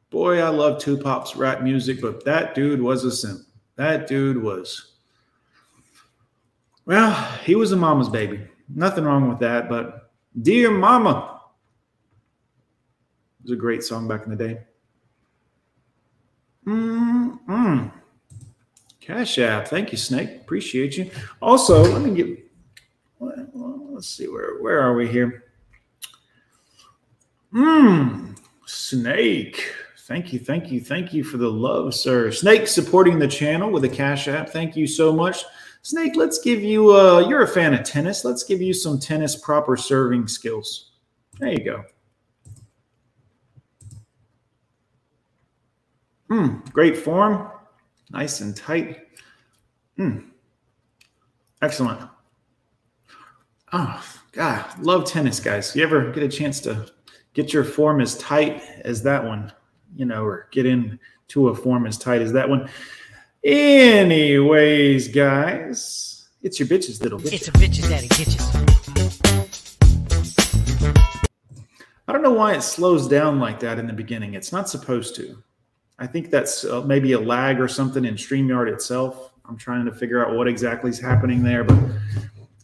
[0.08, 3.42] Boy, I love Tupac's rap music, but that dude was a simp.
[3.76, 4.92] That dude was,
[6.86, 7.12] well,
[7.44, 8.40] he was a mama's baby.
[8.74, 11.42] Nothing wrong with that, but Dear Mama
[13.40, 14.60] it was a great song back in the day.
[16.66, 17.92] Mm-mm.
[18.98, 19.68] Cash App.
[19.68, 20.36] Thank you, Snake.
[20.40, 21.10] Appreciate you.
[21.42, 22.50] Also, let me get,
[23.18, 25.44] let's see, where, where are we here?
[27.54, 28.36] Mmm,
[28.66, 29.74] Snake.
[30.06, 32.32] Thank you, thank you, thank you for the love, sir.
[32.32, 34.50] Snake supporting the channel with a Cash App.
[34.50, 35.44] Thank you so much.
[35.82, 38.24] Snake, let's give you, uh, you're a fan of tennis.
[38.24, 40.92] Let's give you some tennis proper serving skills.
[41.38, 41.84] There you go.
[46.28, 47.50] Hmm, great form,
[48.10, 49.08] nice and tight.
[49.96, 50.18] Hmm,
[51.62, 52.08] excellent.
[53.72, 55.74] Oh, God, love tennis, guys.
[55.74, 56.88] You ever get a chance to
[57.34, 59.52] get your form as tight as that one,
[59.94, 62.68] you know, or get into a form as tight as that one?
[63.44, 68.40] Anyways, guys, it's your bitches that'll get It's a bitches that'll get you.
[72.06, 74.34] I don't know why it slows down like that in the beginning.
[74.34, 75.40] It's not supposed to.
[75.98, 79.32] I think that's uh, maybe a lag or something in StreamYard itself.
[79.44, 81.78] I'm trying to figure out what exactly is happening there, but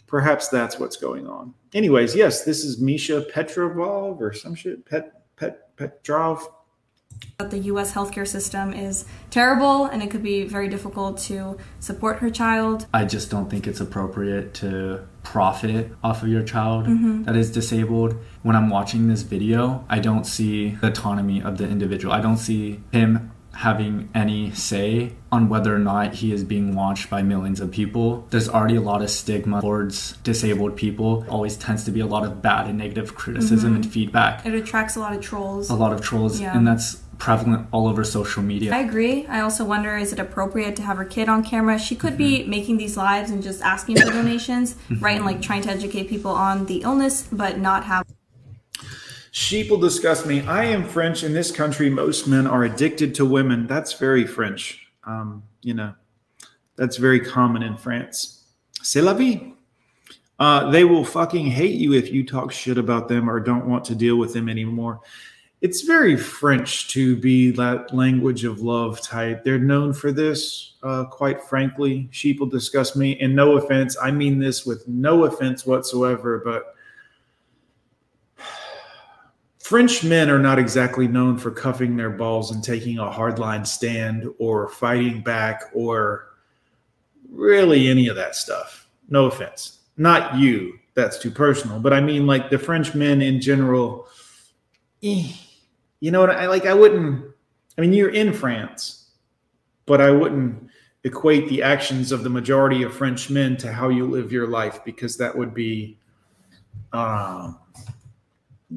[0.07, 1.55] perhaps that's what's going on.
[1.75, 4.85] Anyways, yes, this is Misha Petrovov or some shit.
[4.87, 6.49] Pet Pet Petrov.
[7.39, 12.19] that the US healthcare system is terrible and it could be very difficult to support
[12.19, 12.87] her child.
[12.95, 17.25] I just don't think it's appropriate to profit off of your child mm-hmm.
[17.25, 18.17] that is disabled.
[18.43, 22.15] When I'm watching this video, I don't see the autonomy of the individual.
[22.15, 27.09] I don't see him having any say on whether or not he is being watched
[27.09, 28.27] by millions of people.
[28.29, 31.25] There's already a lot of stigma towards disabled people.
[31.29, 33.93] Always tends to be a lot of bad and negative criticism and mm-hmm.
[33.93, 34.45] feedback.
[34.45, 35.71] It attracts a lot of trolls.
[35.71, 36.57] A lot of trolls, Yeah.
[36.57, 38.75] and that's prevalent all over social media.
[38.75, 39.27] I agree.
[39.27, 41.79] I also wonder is it appropriate to have her kid on camera?
[41.79, 42.51] She could be mm-hmm.
[42.51, 45.03] making these lives and just asking for donations, mm-hmm.
[45.03, 45.17] right?
[45.17, 48.06] And like trying to educate people on the illness, but not have
[49.37, 50.41] Sheep will disgust me.
[50.47, 51.23] I am French.
[51.23, 53.67] In this country, most men are addicted to women.
[53.67, 54.89] That's very French.
[55.05, 55.93] Um, you know,
[56.77, 58.45] that's very common in France.
[58.81, 59.53] C'est la vie.
[60.39, 63.85] Uh, they will fucking hate you if you talk shit about them or don't want
[63.85, 65.01] to deal with them anymore.
[65.61, 69.45] It's very French to be that language of love type.
[69.45, 72.09] They're known for this, uh, quite frankly.
[72.11, 73.21] Sheep will disgust me.
[73.21, 76.73] And no offense, I mean this with no offense whatsoever, but
[79.67, 84.25] French men are not exactly known for cuffing their balls and taking a hardline stand
[84.39, 86.29] or fighting back or
[87.33, 88.87] really any of that stuff.
[89.09, 89.81] No offense.
[89.97, 90.79] Not you.
[90.95, 91.81] That's too personal.
[91.81, 94.07] But I mean, like the French men in general,
[95.03, 95.33] eh,
[95.99, 96.31] you know what?
[96.31, 97.25] I like, I wouldn't,
[97.77, 99.09] I mean, you're in France,
[99.85, 100.71] but I wouldn't
[101.03, 104.85] equate the actions of the majority of French men to how you live your life
[104.85, 105.99] because that would be,
[106.93, 107.59] um,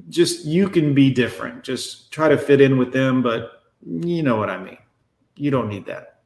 [0.10, 1.64] just you can be different.
[1.64, 4.78] Just try to fit in with them, but you know what I mean.
[5.36, 6.22] You don't need that.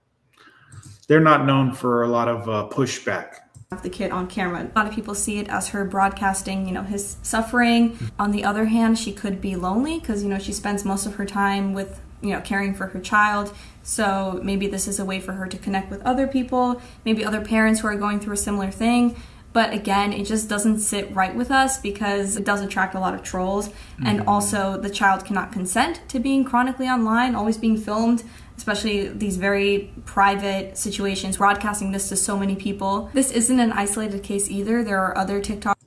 [1.07, 3.36] They're not known for a lot of uh, pushback.
[3.82, 4.70] the kid on camera.
[4.74, 7.97] A lot of people see it as her broadcasting, you know, his suffering.
[8.20, 11.16] On the other hand, she could be lonely because, you know, she spends most of
[11.16, 13.53] her time with, you know, caring for her child.
[13.82, 17.41] So maybe this is a way for her to connect with other people, maybe other
[17.41, 19.16] parents who are going through a similar thing.
[19.54, 23.14] But again, it just doesn't sit right with us because it does attract a lot
[23.14, 23.70] of trolls.
[24.04, 24.30] And mm-hmm.
[24.30, 28.24] also, the child cannot consent to being chronically online, always being filmed,
[28.58, 33.12] especially these very private situations, broadcasting this to so many people.
[33.14, 34.84] This isn't an isolated case either.
[34.84, 35.78] There are other TikTok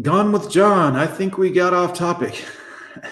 [0.00, 0.96] Gone with John.
[0.96, 2.42] I think we got off topic.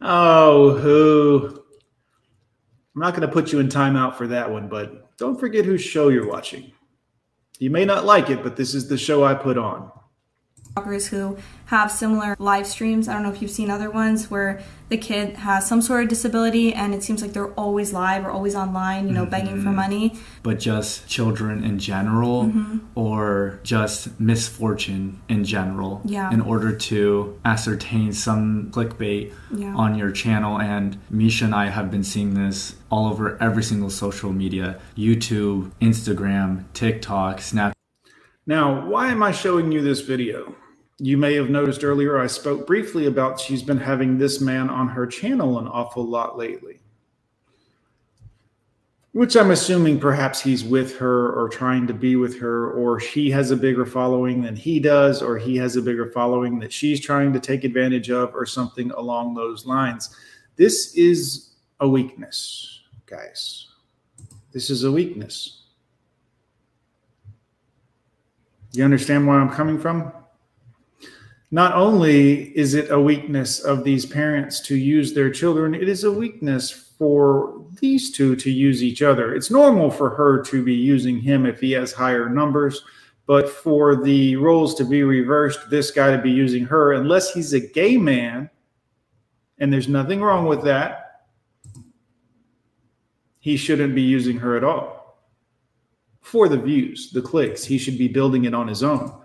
[0.00, 1.57] oh, who?
[2.98, 5.80] I'm not going to put you in timeout for that one, but don't forget whose
[5.80, 6.72] show you're watching.
[7.60, 9.92] You may not like it, but this is the show I put on.
[10.78, 11.36] TikTokers who
[11.66, 13.08] have similar live streams.
[13.08, 16.08] I don't know if you've seen other ones where the kid has some sort of
[16.08, 19.68] disability and it seems like they're always live or always online, you know, begging for
[19.70, 20.14] money.
[20.42, 22.78] but just children in general Mm-hmm.
[22.94, 26.30] or just misfortune in general Yeah.
[26.32, 29.74] in order to ascertain some clickbait Yeah.
[29.74, 33.90] on your channel and Misha and I have been seeing this all over every single
[33.90, 37.72] social media YouTube Instagram TikTok Snap
[38.46, 40.54] Now, why am I showing you this video?
[41.00, 44.88] You may have noticed earlier I spoke briefly about she's been having this man on
[44.88, 46.80] her channel an awful lot lately.
[49.12, 53.30] Which I'm assuming perhaps he's with her or trying to be with her, or she
[53.30, 57.00] has a bigger following than he does, or he has a bigger following that she's
[57.00, 60.14] trying to take advantage of, or something along those lines.
[60.56, 63.68] This is a weakness, guys.
[64.52, 65.62] This is a weakness.
[68.72, 70.12] You understand where I'm coming from?
[71.50, 76.04] Not only is it a weakness of these parents to use their children, it is
[76.04, 79.34] a weakness for these two to use each other.
[79.34, 82.82] It's normal for her to be using him if he has higher numbers,
[83.26, 87.54] but for the roles to be reversed, this guy to be using her, unless he's
[87.54, 88.50] a gay man,
[89.58, 91.22] and there's nothing wrong with that,
[93.40, 94.98] he shouldn't be using her at all
[96.20, 97.64] for the views, the clicks.
[97.64, 99.18] He should be building it on his own.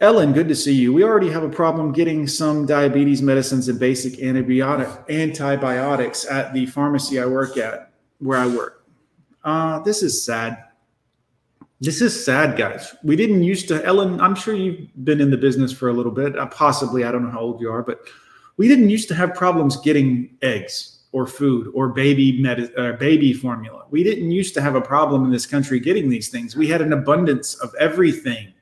[0.00, 0.92] Ellen, good to see you.
[0.92, 6.66] We already have a problem getting some diabetes medicines and basic antibiotic antibiotics at the
[6.66, 8.84] pharmacy I work at, where I work.
[9.42, 10.64] Uh, this is sad.
[11.80, 12.94] This is sad, guys.
[13.02, 14.20] We didn't used to, Ellen.
[14.20, 16.38] I'm sure you've been in the business for a little bit.
[16.38, 18.00] Uh, possibly, I don't know how old you are, but
[18.58, 23.32] we didn't used to have problems getting eggs or food or baby med- uh, baby
[23.32, 23.84] formula.
[23.90, 26.54] We didn't used to have a problem in this country getting these things.
[26.54, 28.52] We had an abundance of everything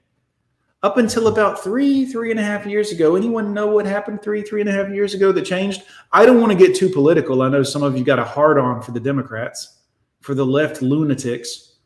[0.84, 3.16] up until about three, three and a half years ago.
[3.16, 5.82] Anyone know what happened three, three and a half years ago that changed?
[6.12, 7.40] I don't want to get too political.
[7.40, 9.78] I know some of you got a hard on for the Democrats,
[10.20, 11.76] for the left lunatics.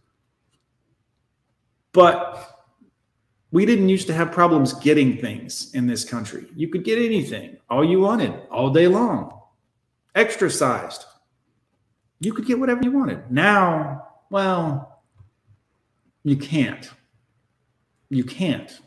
[1.92, 2.66] But
[3.52, 6.48] we didn't used to have problems getting things in this country.
[6.56, 9.40] You could get anything, all you wanted, all day long,
[10.16, 11.04] extra sized.
[12.18, 13.30] You could get whatever you wanted.
[13.30, 15.04] Now, well,
[16.24, 16.90] you can't.
[18.10, 18.80] You can't.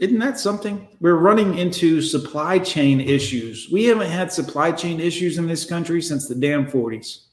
[0.00, 0.88] Isn't that something?
[1.00, 3.68] We're running into supply chain issues.
[3.70, 7.26] We haven't had supply chain issues in this country since the damn 40s,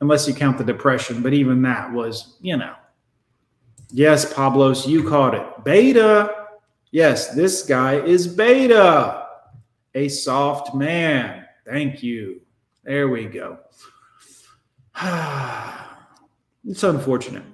[0.00, 1.22] unless you count the Depression.
[1.22, 2.74] But even that was, you know.
[3.90, 5.46] Yes, Pablos, you caught it.
[5.62, 6.46] Beta.
[6.90, 9.26] Yes, this guy is beta,
[9.94, 11.44] a soft man.
[11.66, 12.40] Thank you.
[12.82, 13.58] There we go.
[16.64, 17.44] it's unfortunate.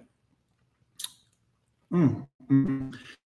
[1.92, 2.28] Mm.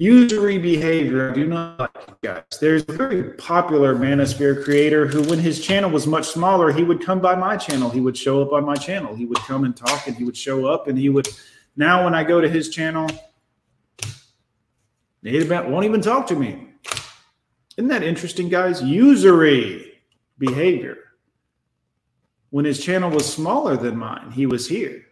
[0.01, 2.43] Usury behavior, I do not like guys.
[2.59, 7.05] There's a very popular Manosphere creator who, when his channel was much smaller, he would
[7.05, 7.87] come by my channel.
[7.87, 9.13] He would show up on my channel.
[9.13, 11.27] He would come and talk and he would show up and he would.
[11.75, 13.11] Now, when I go to his channel,
[15.21, 16.69] they won't even talk to me.
[17.77, 18.81] Isn't that interesting, guys?
[18.81, 19.99] Usury
[20.39, 20.97] behavior.
[22.49, 25.05] When his channel was smaller than mine, he was here.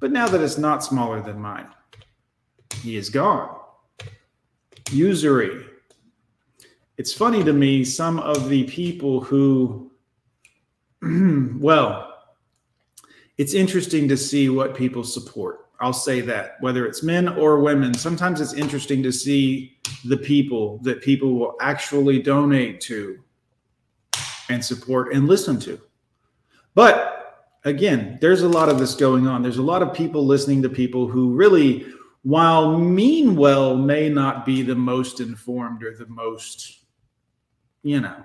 [0.00, 1.66] But now that it's not smaller than mine,
[2.82, 3.56] he is gone.
[4.90, 5.66] Usury.
[6.96, 9.92] It's funny to me, some of the people who,
[11.58, 12.14] well,
[13.36, 15.66] it's interesting to see what people support.
[15.80, 17.94] I'll say that, whether it's men or women.
[17.94, 23.20] Sometimes it's interesting to see the people that people will actually donate to
[24.48, 25.80] and support and listen to.
[26.74, 27.18] But
[27.64, 29.42] again, there's a lot of this going on.
[29.42, 31.86] There's a lot of people listening to people who really
[32.28, 36.80] while mean well may not be the most informed or the most,
[37.82, 38.22] you know,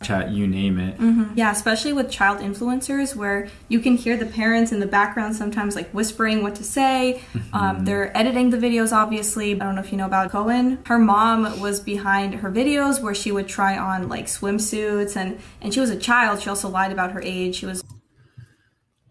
[0.00, 0.96] chat, you name it.
[0.96, 1.32] Mm-hmm.
[1.34, 5.74] Yeah, especially with child influencers, where you can hear the parents in the background sometimes
[5.74, 7.20] like whispering what to say.
[7.34, 7.54] Mm-hmm.
[7.56, 9.60] Um, they're editing the videos, obviously.
[9.60, 10.78] I don't know if you know about Cohen.
[10.86, 15.74] Her mom was behind her videos where she would try on like swimsuits, and and
[15.74, 16.40] she was a child.
[16.40, 17.56] She also lied about her age.
[17.56, 17.82] She was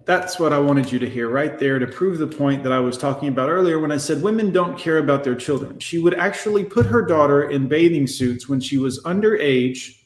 [0.06, 2.80] that's what I wanted you to hear right there to prove the point that I
[2.80, 5.80] was talking about earlier when I said women don't care about their children.
[5.80, 9.98] She would actually put her daughter in bathing suits when she was underage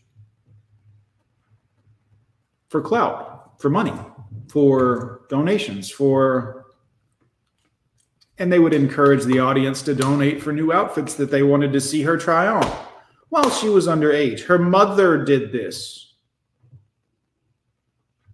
[2.69, 3.93] for clout, for money,
[4.49, 6.65] for donations, for
[8.38, 11.80] and they would encourage the audience to donate for new outfits that they wanted to
[11.80, 12.65] see her try on
[13.30, 14.43] while she was underage.
[14.43, 16.15] Her mother did this.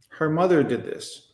[0.09, 1.30] Her mother did this.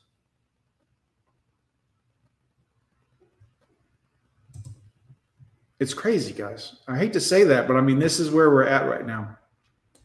[5.80, 6.78] It's crazy, guys.
[6.88, 9.38] I hate to say that, but I mean, this is where we're at right now.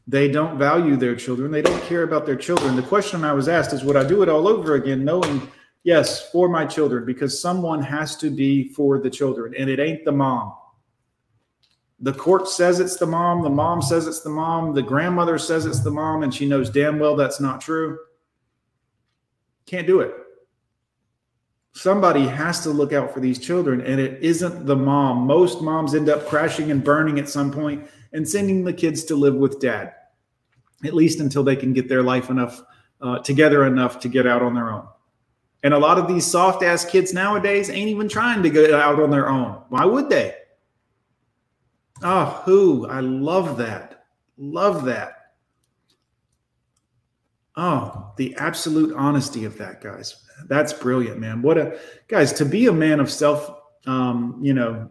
[0.06, 1.50] They don't value their children.
[1.50, 2.76] They don't care about their children.
[2.76, 5.50] The question I was asked is would I do it all over again, knowing,
[5.84, 10.04] yes, for my children, because someone has to be for the children, and it ain't
[10.04, 10.54] the mom.
[12.00, 13.42] The court says it's the mom.
[13.42, 14.74] The mom says it's the mom.
[14.74, 17.98] The grandmother says it's the mom, and she knows damn well that's not true.
[19.66, 20.21] Can't do it
[21.72, 25.26] somebody has to look out for these children and it isn't the mom.
[25.26, 29.16] Most moms end up crashing and burning at some point and sending the kids to
[29.16, 29.94] live with dad
[30.84, 32.62] at least until they can get their life enough
[33.00, 34.86] uh, together enough to get out on their own.
[35.62, 39.00] And a lot of these soft ass kids nowadays ain't even trying to get out
[39.00, 39.62] on their own.
[39.68, 40.34] Why would they?
[42.02, 42.86] Oh who?
[42.88, 44.04] I love that.
[44.36, 45.21] Love that
[47.56, 50.24] Oh, the absolute honesty of that, guys.
[50.48, 51.42] That's brilliant, man.
[51.42, 53.50] What a guys to be a man of self,
[53.86, 54.90] um, you know,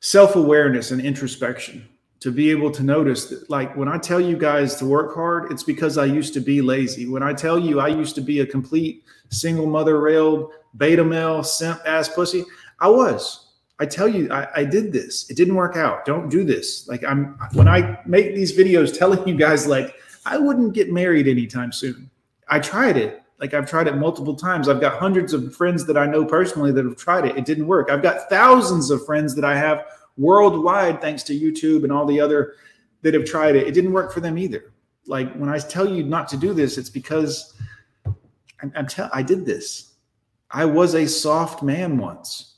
[0.00, 1.88] self awareness and introspection.
[2.22, 5.52] To be able to notice that, like when I tell you guys to work hard,
[5.52, 7.06] it's because I used to be lazy.
[7.06, 11.44] When I tell you I used to be a complete single mother railed beta male
[11.44, 12.44] simp ass pussy,
[12.80, 13.52] I was.
[13.78, 15.30] I tell you, I, I did this.
[15.30, 16.04] It didn't work out.
[16.04, 16.88] Don't do this.
[16.88, 19.94] Like I'm when I make these videos telling you guys like
[20.26, 22.10] I wouldn't get married anytime soon.
[22.48, 24.68] I tried it Like I've tried it multiple times.
[24.68, 27.36] I've got hundreds of friends that I know personally that have tried it.
[27.36, 27.90] It didn't work.
[27.90, 29.84] I've got thousands of friends that I have
[30.16, 32.54] worldwide, thanks to YouTube and all the other
[33.02, 33.66] that have tried it.
[33.68, 34.72] It didn't work for them either.
[35.06, 37.54] Like when I tell you not to do this, it's because
[38.60, 39.94] I'm, I'm tell I did this.
[40.50, 42.56] I was a soft man once.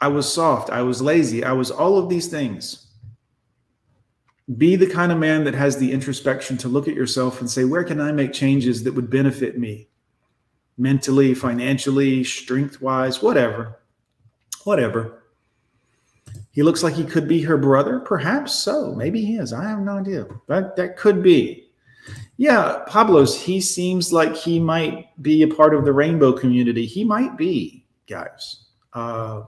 [0.00, 0.68] I was soft.
[0.68, 1.44] I was lazy.
[1.44, 2.81] I was all of these things.
[4.56, 7.64] Be the kind of man that has the introspection to look at yourself and say,
[7.64, 9.88] where can I make changes that would benefit me
[10.76, 13.80] mentally, financially, strength wise, whatever.
[14.64, 15.22] Whatever.
[16.50, 18.00] He looks like he could be her brother.
[18.00, 18.94] Perhaps so.
[18.94, 19.52] Maybe he is.
[19.52, 20.26] I have no idea.
[20.46, 21.68] But that could be.
[22.36, 26.84] Yeah, Pablo's, he seems like he might be a part of the rainbow community.
[26.84, 28.64] He might be, guys.
[28.92, 29.42] Uh,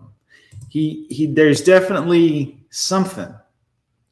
[0.68, 3.34] he he there's definitely something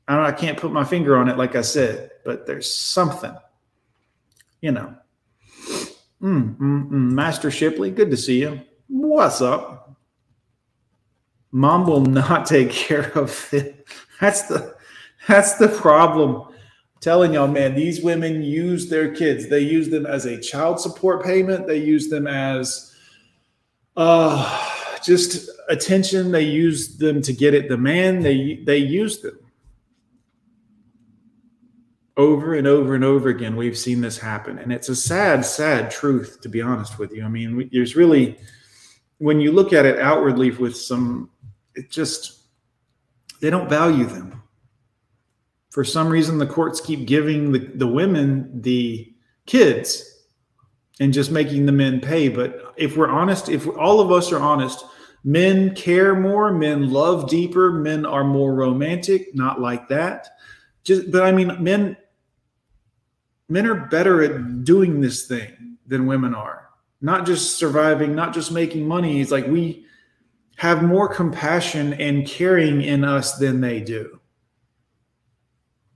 [0.08, 3.34] I don't I can't put my finger on it like I said, but there's something,
[4.60, 4.94] you know.
[6.20, 6.90] Mm, mm, mm.
[6.90, 8.60] Master Shipley, good to see you.
[8.88, 9.96] What's up?
[11.50, 13.86] Mom will not take care of it.
[14.20, 14.76] That's the
[15.28, 16.42] that's the problem.
[16.42, 19.48] I'm telling y'all, man, these women use their kids.
[19.48, 21.66] They use them as a child support payment.
[21.66, 22.94] They use them as
[23.96, 24.68] uh
[25.04, 26.32] just attention.
[26.32, 28.20] They use them to get at the man.
[28.20, 29.38] They they use them
[32.16, 34.58] over and over and over again we've seen this happen.
[34.58, 37.24] And it's a sad sad truth to be honest with you.
[37.24, 38.38] I mean there's really
[39.18, 41.30] when you look at it outwardly with some
[41.74, 42.40] it just
[43.40, 44.42] they don't value them.
[45.70, 49.10] For some reason the courts keep giving the, the women the
[49.46, 50.08] kids
[51.00, 52.28] and just making the men pay.
[52.28, 54.84] But if we're honest if all of us are honest
[55.24, 60.28] men care more men love deeper men are more romantic not like that.
[60.84, 61.96] Just but i mean men
[63.52, 66.70] men are better at doing this thing than women are.
[67.02, 69.20] Not just surviving not just making money.
[69.20, 69.84] It's like we
[70.56, 74.20] have more compassion and caring in us than they do.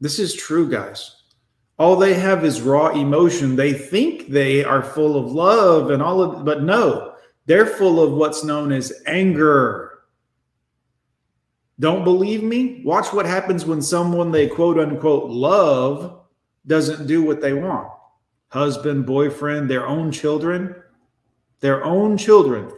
[0.01, 1.23] This is true guys.
[1.78, 3.57] All they have is raw emotion.
[3.57, 7.15] They think they are full of love and all of but no
[7.47, 10.01] they're full of what's known as anger.
[11.78, 12.83] Don't believe me?
[12.85, 16.26] Watch what happens when someone they quote unquote love
[16.66, 17.88] doesn't do what they want
[18.48, 20.74] husband, boyfriend, their own children,
[21.60, 22.70] their own children.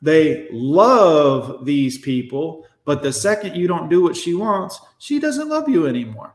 [0.00, 5.48] They love these people, but the second you don't do what she wants, she doesn't
[5.48, 6.34] love you anymore.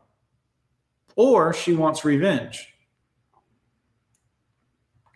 [1.16, 2.68] Or she wants revenge.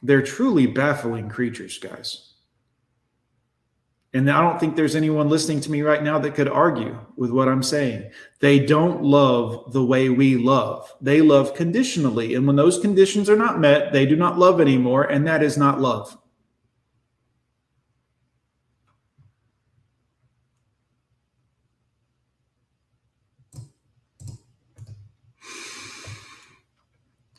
[0.02, 2.35] They're truly baffling creatures, guys.
[4.16, 7.32] And I don't think there's anyone listening to me right now that could argue with
[7.32, 8.12] what I'm saying.
[8.40, 10.90] They don't love the way we love.
[11.02, 12.34] They love conditionally.
[12.34, 15.04] And when those conditions are not met, they do not love anymore.
[15.04, 16.18] And that is not love.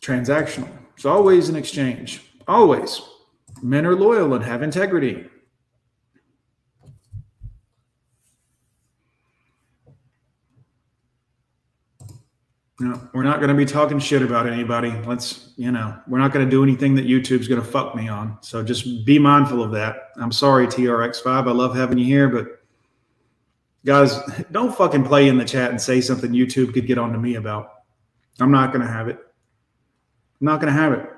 [0.03, 0.69] Transactional.
[0.95, 2.21] It's always an exchange.
[2.47, 3.01] Always.
[3.63, 5.31] Men are loyal and have integrity.
[12.79, 14.93] No, we're not going to be talking shit about anybody.
[15.07, 18.09] Let's, you know, we're not going to do anything that YouTube's going to fuck me
[18.09, 18.37] on.
[18.43, 20.11] So just be mindful of that.
[20.17, 21.27] I'm sorry, TRX5.
[21.27, 22.63] I love having you here, but
[23.87, 24.19] guys,
[24.53, 27.73] don't fucking play in the chat and say something YouTube could get onto me about.
[28.41, 29.19] I'm not going to have it.
[30.41, 31.09] I'm not going to have it.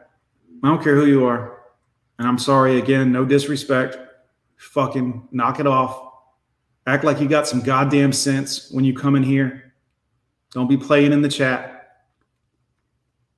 [0.63, 1.59] I don't care who you are.
[2.21, 3.97] And I'm sorry again, no disrespect.
[4.59, 6.05] Fucking knock it off.
[6.87, 9.68] Act like you got some goddamn sense when you come in here
[10.53, 11.75] don't be playing in the chat.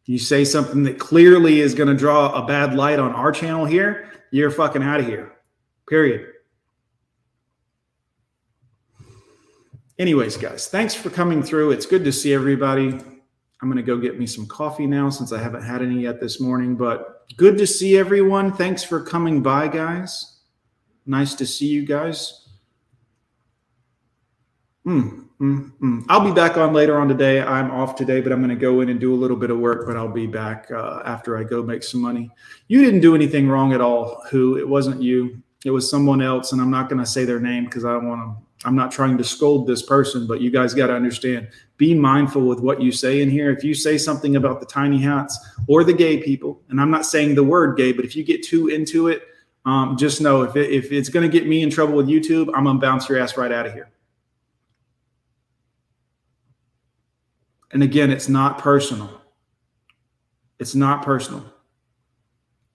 [0.07, 3.65] you say something that clearly is going to draw a bad light on our channel
[3.65, 5.33] here, you're fucking out of here.
[5.89, 6.27] Period.
[9.99, 11.73] Anyways, guys, thanks for coming through.
[11.73, 12.89] It's good to see everybody.
[12.89, 16.21] I'm going to go get me some coffee now since I haven't had any yet
[16.21, 18.53] this morning, but good to see everyone.
[18.53, 20.39] Thanks for coming by, guys.
[21.05, 22.49] Nice to see you guys.
[24.85, 25.25] Hmm.
[25.41, 26.03] Mm-hmm.
[26.11, 27.41] I'll be back on later on today.
[27.41, 29.59] I'm off today, but I'm going to go in and do a little bit of
[29.59, 29.87] work.
[29.87, 32.31] But I'll be back uh, after I go make some money.
[32.69, 34.23] You didn't do anything wrong at all.
[34.31, 34.59] Who?
[34.59, 35.43] It wasn't you.
[35.65, 38.09] It was someone else, and I'm not going to say their name because I don't
[38.09, 38.47] want to.
[38.67, 41.49] I'm not trying to scold this person, but you guys got to understand.
[41.79, 43.51] Be mindful with what you say in here.
[43.51, 47.07] If you say something about the tiny hats or the gay people, and I'm not
[47.07, 49.23] saying the word gay, but if you get too into it,
[49.65, 52.51] um, just know if it, if it's going to get me in trouble with YouTube,
[52.55, 53.91] I'm going to bounce your ass right out of here.
[57.73, 59.21] And again, it's not personal.
[60.59, 61.45] It's not personal.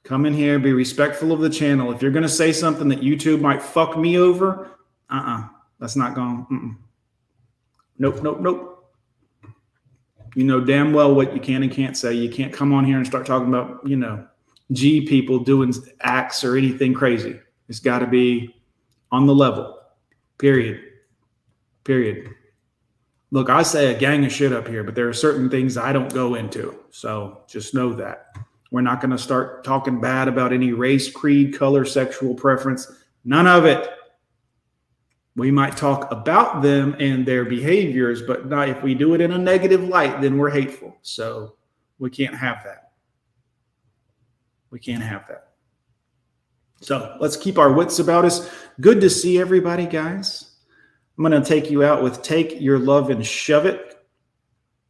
[0.03, 1.91] Come in here, be respectful of the channel.
[1.91, 4.72] If you're going to say something that YouTube might fuck me over,
[5.09, 5.47] uh uh-uh, uh,
[5.80, 6.45] that's not going.
[6.51, 6.77] Mm-mm.
[7.97, 8.93] Nope, nope, nope.
[10.35, 12.13] You know damn well what you can and can't say.
[12.13, 14.27] You can't come on here and start talking about, you know,
[14.72, 17.39] G people doing acts or anything crazy.
[17.69, 18.53] It's got to be
[19.11, 19.80] on the level.
[20.38, 20.81] Period.
[21.84, 22.30] Period.
[23.31, 25.91] Look, I say a gang of shit up here, but there are certain things I
[25.91, 26.80] don't go into.
[26.91, 28.35] So just know that.
[28.72, 32.91] We're not going to start talking bad about any race, creed, color, sexual preference.
[33.23, 33.89] None of it.
[35.35, 39.34] We might talk about them and their behaviors, but not if we do it in
[39.34, 40.95] a negative light, then we're hateful.
[41.02, 41.56] So
[41.99, 42.91] we can't have that.
[44.69, 45.49] We can't have that.
[46.81, 48.49] So let's keep our wits about us.
[48.80, 50.44] Good to see everybody, guys.
[51.18, 53.98] I'm going to take you out with Take Your Love and Shove It,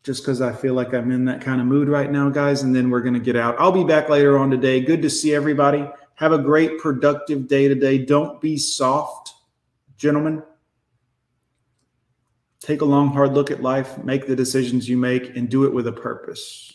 [0.03, 2.63] just because I feel like I'm in that kind of mood right now, guys.
[2.63, 3.55] And then we're going to get out.
[3.59, 4.81] I'll be back later on today.
[4.81, 5.87] Good to see everybody.
[6.15, 7.99] Have a great, productive day today.
[7.99, 9.35] Don't be soft
[9.97, 10.43] Gentlemen,
[12.59, 15.73] take a long, hard look at life, make the decisions you make, and do it
[15.73, 16.73] with a purpose.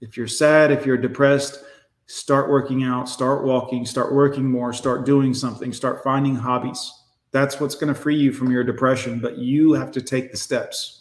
[0.00, 1.62] If you're sad, if you're depressed,
[2.06, 6.92] start working out, start walking, start working more, start doing something, start finding hobbies.
[7.32, 10.36] That's what's going to free you from your depression, but you have to take the
[10.36, 10.96] steps.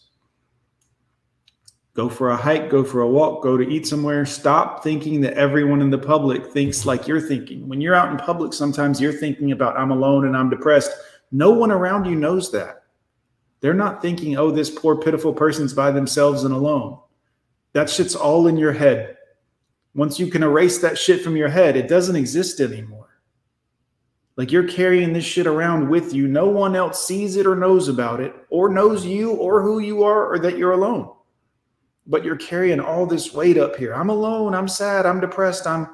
[1.95, 4.25] Go for a hike, go for a walk, go to eat somewhere.
[4.25, 7.67] Stop thinking that everyone in the public thinks like you're thinking.
[7.67, 10.91] When you're out in public, sometimes you're thinking about, I'm alone and I'm depressed.
[11.31, 12.83] No one around you knows that.
[13.61, 16.99] They're not thinking, oh, this poor, pitiful person's by themselves and alone.
[17.73, 19.17] That shit's all in your head.
[19.95, 22.98] Once you can erase that shit from your head, it doesn't exist anymore.
[24.39, 26.27] Like you're carrying this shit around with you.
[26.27, 30.03] No one else sees it or knows about it, or knows you or who you
[30.03, 31.11] are, or that you're alone
[32.09, 33.93] but you're carrying all this weight up here.
[33.93, 34.55] I'm alone.
[34.55, 35.05] I'm sad.
[35.05, 35.65] I'm depressed.
[35.65, 35.87] I'm.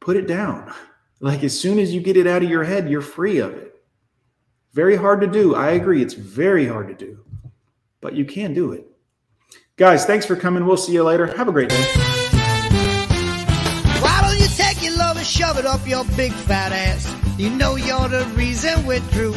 [0.00, 0.72] Put it down.
[1.20, 3.74] Like as soon as you get it out of your head, you're free of it.
[4.72, 5.56] Very hard to do.
[5.56, 6.00] I agree.
[6.00, 7.24] It's very hard to do,
[8.00, 8.86] but you can do it.
[9.76, 10.64] Guys, thanks for coming.
[10.64, 11.26] We'll see you later.
[11.26, 12.17] Have a great day.
[15.38, 17.14] Shove it up your big fat ass?
[17.38, 19.36] You know you're the reason we're through.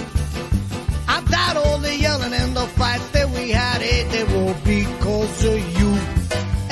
[1.07, 3.81] I've died all the yelling and the fights that we had.
[3.83, 4.23] It they
[4.65, 5.91] be cause of you.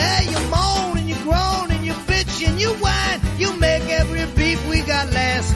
[0.02, 3.20] Hey, you moan and you groan and you bitch and you whine.
[3.38, 5.56] You make every beef we got last.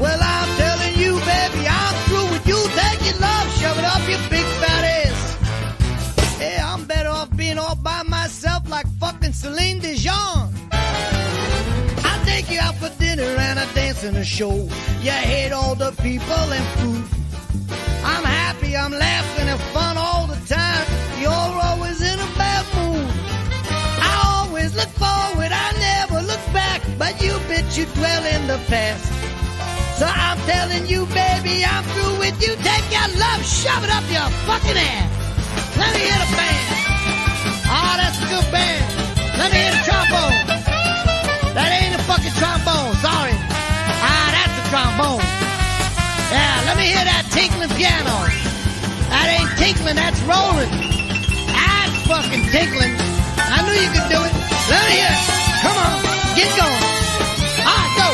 [0.00, 2.60] Well, I'm telling you, baby, I'm through with you.
[2.80, 6.38] Take your love, shove it up your big fat ass.
[6.38, 9.78] Hey, I'm better off being all by myself like fucking Celine.
[13.70, 14.54] A dance and a show.
[15.02, 17.04] You hate all the people and food.
[18.04, 20.86] I'm happy, I'm laughing and fun all the time.
[21.20, 23.08] You're always in a bad mood.
[24.10, 26.82] I always look forward, I never look back.
[26.98, 29.06] But you bitch, you dwell in the past.
[29.98, 32.54] So I'm telling you, baby, I'm through with you.
[32.62, 35.10] Take your love, shove it up your fucking ass.
[35.76, 36.66] Let me hit a band.
[37.66, 38.84] Oh, that's a good band.
[39.38, 40.47] Let me hit a trombone.
[44.68, 45.24] Trombone.
[46.28, 48.16] Yeah, let me hear that tinkling piano.
[49.08, 50.68] That ain't tinkling, that's rolling.
[51.48, 52.92] That's fucking tinkling.
[53.40, 54.32] I knew you could do it.
[54.68, 55.24] Let me hear it.
[55.64, 55.96] Come on,
[56.36, 56.84] get going.
[57.64, 58.08] Ah, go.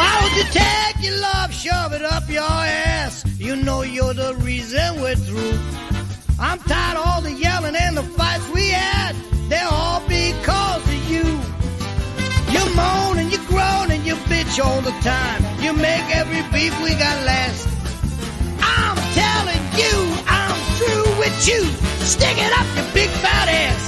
[0.00, 3.24] Why would you take your love, shove it up your ass?
[3.38, 5.60] You know you're the reason we're through.
[6.40, 9.14] I'm tired of all the yelling and the fights we had.
[9.50, 10.00] They're all
[14.10, 15.40] you bitch all the time.
[15.62, 17.62] You make every beef we got last.
[18.58, 19.96] I'm telling you,
[20.26, 21.62] I'm through with you.
[22.02, 23.84] Stick it up, you big fat ass.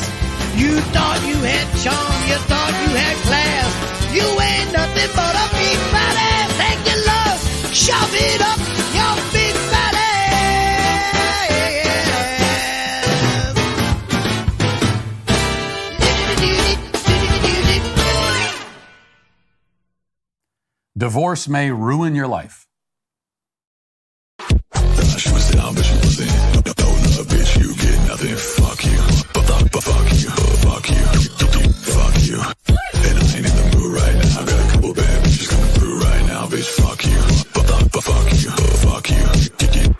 [0.54, 3.70] You thought you had charm, you thought you had class.
[4.14, 6.50] You ain't nothing but a big fat ass.
[6.62, 8.81] Take your love, shove it up
[21.02, 22.68] Divorce may ruin your life.
[25.18, 26.30] She was down, but she wasn't.
[26.30, 28.38] No, no, no, bitch, you get nothing.
[28.38, 29.02] Fuck you.
[29.82, 30.30] Fuck you.
[30.62, 31.02] Fuck you.
[31.90, 32.38] Fuck you.
[32.38, 34.46] And I ain't in the mood right now.
[34.46, 36.70] Got a couple bad bitches coming through right now, bitch.
[36.70, 37.18] Fuck you.
[37.98, 38.50] Fuck you.
[38.86, 39.26] Fuck you.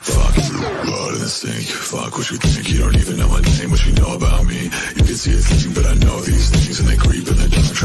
[0.07, 0.59] Fuck you.
[0.87, 1.67] Blood in the sink.
[1.67, 2.71] Fuck what you think.
[2.71, 3.73] You don't even know my name.
[3.73, 4.71] What you know about me.
[4.95, 6.79] You can see thing, but I know these things.
[6.79, 7.83] And they creep trying to